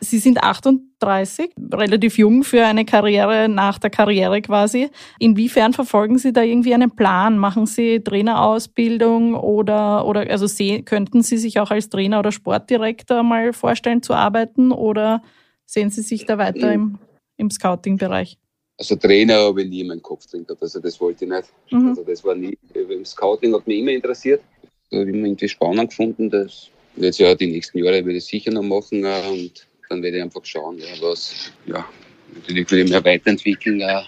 Sie 0.01 0.19
sind 0.19 0.43
38, 0.43 1.53
relativ 1.73 2.19
jung 2.19 2.45
für 2.45 2.65
eine 2.65 2.85
Karriere 2.85 3.49
nach 3.49 3.79
der 3.79 3.91
Karriere 3.91 4.43
quasi. 4.43 4.91
Inwiefern 5.19 5.73
verfolgen 5.73 6.19
Sie 6.19 6.33
da 6.33 6.43
irgendwie 6.43 6.75
einen 6.75 6.95
Plan? 6.95 7.39
Machen 7.39 7.67
Sie 7.67 8.01
Trainerausbildung 8.01 9.35
oder, 9.35 10.07
oder 10.07 10.31
also 10.31 10.47
sehen, 10.47 10.85
könnten 10.85 11.23
Sie 11.23 11.39
sich 11.39 11.61
auch 11.61 11.71
als 11.71 11.89
Trainer 11.89 12.19
oder 12.19 12.33
Sportdirektor 12.33 13.23
mal 13.23 13.53
vorstellen 13.53 14.03
zu 14.03 14.15
arbeiten 14.15 14.73
oder 14.73 15.23
sehen 15.65 15.91
Sie 15.91 16.03
sich 16.03 16.27
da 16.27 16.39
weiter 16.39 16.73
im, 16.73 16.99
im 17.37 17.51
Scouting-Bereich? 17.51 18.39
Also 18.79 18.97
Trainer 18.97 19.37
habe 19.37 19.63
ich 19.63 19.69
nie 19.69 19.81
in 19.81 19.87
meinen 19.89 20.03
Kopf 20.03 20.27
drin 20.27 20.45
gehabt, 20.45 20.63
also 20.63 20.81
das 20.81 21.01
wollte 21.01 21.25
ich 21.25 21.31
nicht. 21.31 21.49
Mhm. 21.71 21.89
Also 21.89 22.05
das 22.05 22.23
war 22.25 22.35
nie, 22.35 22.59
im 22.75 23.05
Scouting 23.05 23.55
hat 23.55 23.67
mich 23.67 23.79
immer 23.79 23.93
interessiert. 23.93 24.43
Da 24.91 24.99
habe 24.99 25.11
ich 25.11 25.17
mir 25.17 25.27
irgendwie 25.27 25.49
spannend 25.49 25.91
gefunden. 25.91 26.31
Das 26.31 26.71
jetzt 26.97 27.19
ja 27.19 27.35
die 27.35 27.47
nächsten 27.47 27.79
Jahre 27.79 28.05
werde 28.05 28.15
ich 28.15 28.25
sicher 28.25 28.51
noch 28.51 28.63
machen 28.63 29.05
äh, 29.05 29.23
und 29.31 29.67
dann 29.89 30.03
werde 30.03 30.17
ich 30.19 30.23
einfach 30.23 30.45
schauen, 30.45 30.79
ja, 30.79 30.87
was, 31.01 31.53
ja, 31.67 31.87
natürlich 32.35 32.71
will 32.71 32.81
ich 32.81 32.91
mehr 32.91 33.05
weiterentwickeln. 33.05 33.81
Ja. 33.81 34.05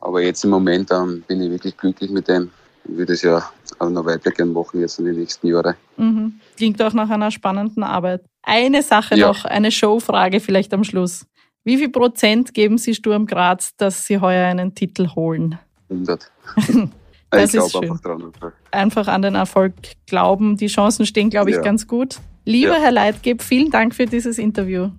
Aber 0.00 0.22
jetzt 0.22 0.44
im 0.44 0.50
Moment 0.50 0.90
ähm, 0.90 1.22
bin 1.26 1.42
ich 1.42 1.50
wirklich 1.50 1.76
glücklich 1.76 2.10
mit 2.10 2.28
dem 2.28 2.50
und 2.84 2.98
würde 2.98 3.12
es 3.12 3.22
ja 3.22 3.50
auch 3.78 3.90
noch 3.90 4.04
weitergehen 4.04 4.52
machen 4.52 4.80
jetzt 4.80 4.98
in 4.98 5.04
den 5.04 5.18
nächsten 5.18 5.46
Jahren. 5.46 5.76
Mhm. 5.96 6.40
Klingt 6.56 6.82
auch 6.82 6.92
nach 6.92 7.10
einer 7.10 7.30
spannenden 7.30 7.82
Arbeit. 7.82 8.22
Eine 8.42 8.82
Sache 8.82 9.16
ja. 9.16 9.28
noch, 9.28 9.44
eine 9.44 9.70
Showfrage 9.70 10.40
vielleicht 10.40 10.74
am 10.74 10.84
Schluss. 10.84 11.26
Wie 11.64 11.76
viel 11.76 11.90
Prozent 11.90 12.54
geben 12.54 12.76
Sie 12.76 12.94
Sturm 12.94 13.26
Graz, 13.26 13.76
dass 13.76 14.06
Sie 14.06 14.18
heuer 14.18 14.48
einen 14.48 14.74
Titel 14.74 15.10
holen? 15.14 15.58
100. 15.90 16.30
das 17.40 17.54
ich 17.54 17.60
ist 17.60 17.72
schön. 17.72 17.82
Einfach, 17.84 18.00
dran. 18.00 18.32
einfach 18.70 19.08
an 19.08 19.22
den 19.22 19.34
Erfolg 19.34 19.74
glauben. 20.06 20.56
Die 20.56 20.66
Chancen 20.66 21.06
stehen, 21.06 21.30
glaube 21.30 21.50
ich, 21.50 21.56
ja. 21.56 21.62
ganz 21.62 21.86
gut. 21.86 22.18
Lieber 22.44 22.76
ja. 22.76 22.82
Herr 22.82 22.92
Leitgeb, 22.92 23.42
vielen 23.42 23.70
Dank 23.70 23.94
für 23.94 24.06
dieses 24.06 24.38
Interview. 24.38 24.90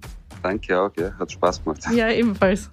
Danke 0.41 0.79
auch, 0.79 0.91
ja. 0.97 1.11
hat 1.17 1.31
Spaß 1.31 1.63
gemacht. 1.63 1.81
Ja, 1.93 2.09
ebenfalls. 2.09 2.69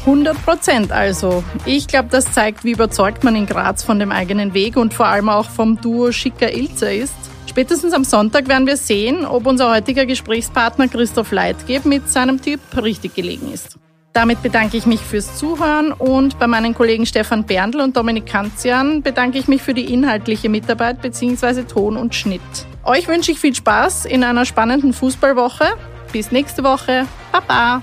100 0.00 0.44
Prozent 0.44 0.92
also. 0.92 1.44
Ich 1.64 1.86
glaube, 1.86 2.08
das 2.10 2.32
zeigt, 2.32 2.64
wie 2.64 2.72
überzeugt 2.72 3.22
man 3.22 3.36
in 3.36 3.46
Graz 3.46 3.84
von 3.84 4.00
dem 4.00 4.10
eigenen 4.10 4.52
Weg 4.52 4.76
und 4.76 4.94
vor 4.94 5.06
allem 5.06 5.28
auch 5.28 5.48
vom 5.48 5.80
Duo 5.80 6.10
Schicker-Ilzer 6.10 6.92
ist. 6.92 7.14
Spätestens 7.46 7.92
am 7.92 8.02
Sonntag 8.02 8.48
werden 8.48 8.66
wir 8.66 8.76
sehen, 8.76 9.24
ob 9.24 9.46
unser 9.46 9.70
heutiger 9.70 10.06
Gesprächspartner 10.06 10.88
Christoph 10.88 11.30
Leitgeb 11.30 11.84
mit 11.84 12.08
seinem 12.08 12.40
Tipp 12.40 12.60
richtig 12.82 13.14
gelegen 13.14 13.52
ist. 13.52 13.78
Damit 14.12 14.42
bedanke 14.42 14.76
ich 14.76 14.84
mich 14.84 15.00
fürs 15.00 15.36
Zuhören 15.38 15.90
und 15.92 16.38
bei 16.38 16.46
meinen 16.46 16.74
Kollegen 16.74 17.06
Stefan 17.06 17.44
Berndl 17.44 17.80
und 17.80 17.96
Dominik 17.96 18.26
Kanzian 18.26 19.02
bedanke 19.02 19.38
ich 19.38 19.48
mich 19.48 19.62
für 19.62 19.72
die 19.72 19.92
inhaltliche 19.92 20.50
Mitarbeit 20.50 21.00
bzw. 21.00 21.62
Ton 21.62 21.96
und 21.96 22.14
Schnitt. 22.14 22.42
Euch 22.84 23.08
wünsche 23.08 23.32
ich 23.32 23.40
viel 23.40 23.54
Spaß 23.54 24.04
in 24.04 24.22
einer 24.22 24.44
spannenden 24.44 24.92
Fußballwoche. 24.92 25.64
Bis 26.12 26.30
nächste 26.30 26.62
Woche. 26.62 27.06
Baba! 27.32 27.80